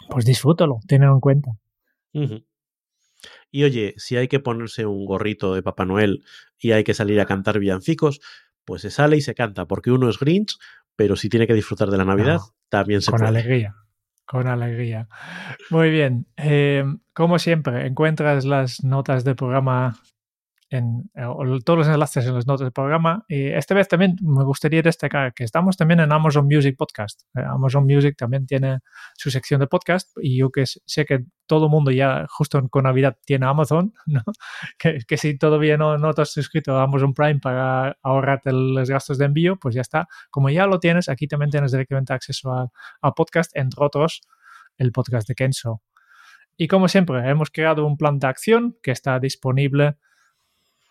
[0.08, 1.50] Pues disfrútalo, tenlo en cuenta.
[3.50, 6.24] Y oye, si hay que ponerse un gorrito de Papá Noel
[6.58, 8.20] y hay que salir a cantar villancicos,
[8.64, 10.56] pues se sale y se canta, porque uno es Grinch,
[10.96, 13.30] pero si tiene que disfrutar de la Navidad, también se con puede.
[13.30, 13.74] Con alegría,
[14.24, 15.08] con alegría.
[15.70, 20.00] Muy bien, eh, como siempre, encuentras las notas del programa
[20.70, 21.24] en, eh,
[21.64, 23.24] todos los enlaces en las notas del programa.
[23.28, 27.22] Y esta vez también me gustaría destacar que estamos también en Amazon Music Podcast.
[27.34, 28.80] Eh, Amazon Music también tiene
[29.14, 32.84] su sección de podcast y yo que sé que todo el mundo ya justo con
[32.84, 34.22] Navidad tiene Amazon, ¿no?
[34.78, 38.90] que, que, si todavía no, no te has suscrito a Amazon Prime para ahorrarte los
[38.90, 40.08] gastos de envío, pues ya está.
[40.30, 42.70] Como ya lo tienes, aquí también tienes directamente acceso
[43.02, 44.22] a podcast, entre otros
[44.78, 45.82] el podcast de Kenzo.
[46.56, 49.96] Y como siempre, hemos creado un plan de acción que está disponible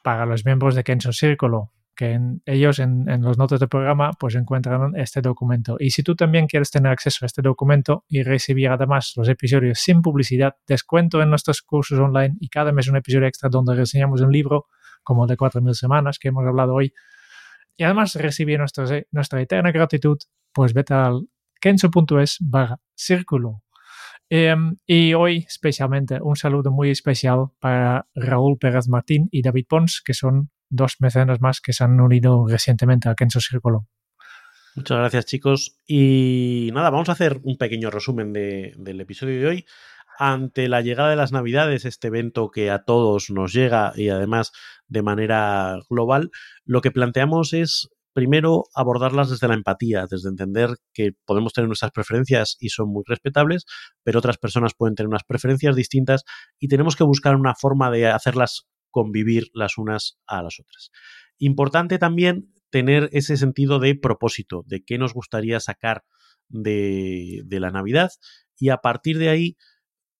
[0.05, 4.95] para los miembros de Kenzo Círculo, que ellos en, los notas del programa pues encuentran
[4.95, 5.77] este documento.
[5.79, 9.79] Y si tú también quieres tener acceso a este documento y recibir además los episodios
[9.79, 14.21] sin publicidad, descuento en nuestros cursos online y cada mes un episodio extra donde reseñamos
[14.21, 14.67] un libro
[15.01, 16.93] como el de 4.000 semanas que hemos hablado hoy.
[17.75, 20.19] Y además recibir nuestra, nuestra eterna gratitud,
[20.53, 21.27] pues vete al
[21.59, 23.64] kenzo.es barra círculo
[24.29, 30.01] Em, y hoy especialmente un saludo muy especial para Raúl Pérez Martín y David Pons,
[30.03, 33.87] que son dos mecenas más que se han unido recientemente a Kenzo Círculo.
[34.75, 35.79] Muchas gracias, chicos.
[35.87, 39.65] Y nada, vamos a hacer un pequeño resumen del episodio de hoy.
[40.17, 44.51] Ante la llegada de las Navidades, este evento que a todos nos llega y además
[44.87, 46.31] de manera global,
[46.65, 51.91] lo que planteamos es primero abordarlas desde la empatía, desde entender que podemos tener nuestras
[51.91, 53.65] preferencias y son muy respetables,
[54.03, 56.23] pero otras personas pueden tener unas preferencias distintas
[56.57, 60.91] y tenemos que buscar una forma de hacerlas convivir las unas a las otras.
[61.39, 66.05] Importante también tener ese sentido de propósito, de qué nos gustaría sacar
[66.47, 68.11] de, de la Navidad
[68.57, 69.57] y a partir de ahí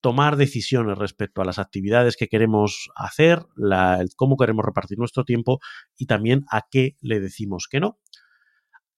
[0.06, 3.40] tomar decisiones respecto a las actividades que queremos hacer,
[4.16, 5.58] cómo queremos repartir nuestro tiempo
[5.98, 7.98] y también a qué le decimos que no.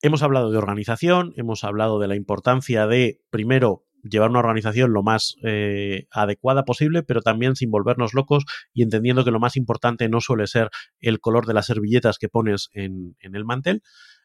[0.02, 5.02] Hemos hablado de organización, hemos hablado de la importancia de, primero, llevar una organización lo
[5.02, 8.44] más eh, adecuada posible, pero también sin volvernos locos
[8.74, 10.68] y entendiendo que lo más importante no suele ser
[11.00, 13.80] el color de las servilletas que pones en, el mantel.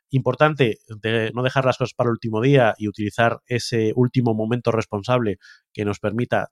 [0.09, 0.79] Importante
[1.33, 5.37] no dejar las cosas para el último día y utilizar ese último momento responsable
[5.71, 6.49] que nos permita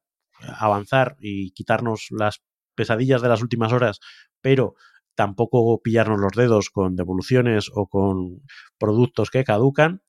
[0.47, 2.41] avanzar y quitarnos las
[2.75, 3.99] pesadillas de las últimas horas,
[4.41, 4.75] pero
[5.15, 8.41] tampoco pillarnos los dedos con devoluciones o con
[8.77, 10.01] productos que caducan.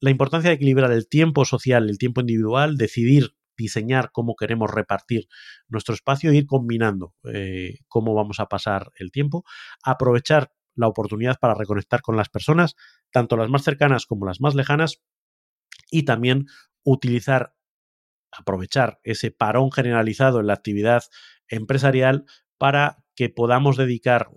[0.00, 5.28] La importancia de equilibrar el tiempo social, el tiempo individual, decidir diseñar cómo queremos repartir
[5.68, 9.44] nuestro espacio e ir combinando eh, cómo vamos a pasar el tiempo,
[9.82, 12.74] aprovechar la oportunidad para reconectar con las personas,
[13.12, 15.02] tanto las más cercanas como las más lejanas,
[15.90, 16.46] y también
[16.84, 17.54] utilizar
[18.32, 21.02] aprovechar ese parón generalizado en la actividad
[21.48, 22.24] empresarial
[22.58, 24.30] para que podamos dedicar,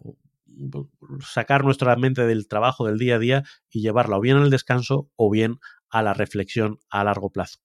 [1.22, 5.12] sacar nuestra mente del trabajo del día a día y llevarla o bien al descanso
[5.16, 7.60] o bien a la reflexión a largo plazo.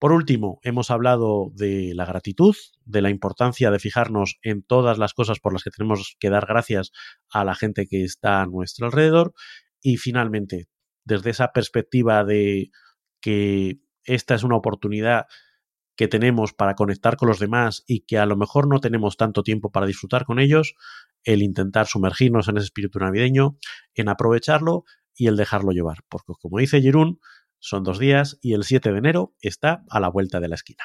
[0.00, 5.12] Por último, hemos hablado de la gratitud, de la importancia de fijarnos en todas las
[5.12, 6.90] cosas por las que tenemos que dar gracias
[7.30, 9.34] a la gente que está a nuestro alrededor
[9.82, 10.68] y finalmente,
[11.04, 12.70] desde esa perspectiva de
[13.20, 15.26] que esta es una oportunidad
[15.96, 19.42] que tenemos para conectar con los demás y que a lo mejor no tenemos tanto
[19.42, 20.74] tiempo para disfrutar con ellos,
[21.24, 23.58] el intentar sumergirnos en ese espíritu navideño,
[23.94, 24.84] en aprovecharlo
[25.14, 25.98] y el dejarlo llevar.
[26.08, 27.20] Porque como dice Jerún,
[27.58, 30.84] son dos días y el 7 de enero está a la vuelta de la esquina.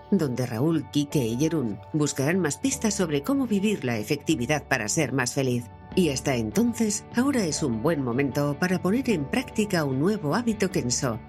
[0.11, 5.13] donde Raúl, Quique y Jerún buscarán más pistas sobre cómo vivir la efectividad para ser
[5.13, 5.65] más feliz.
[5.95, 10.69] Y hasta entonces, ahora es un buen momento para poner en práctica un nuevo hábito
[10.69, 11.19] Kenso.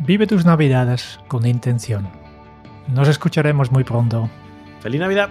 [0.00, 2.08] Vive tus navidades con intención.
[2.88, 4.28] Nos escucharemos muy pronto.
[4.80, 5.30] ¡Feliz Navidad!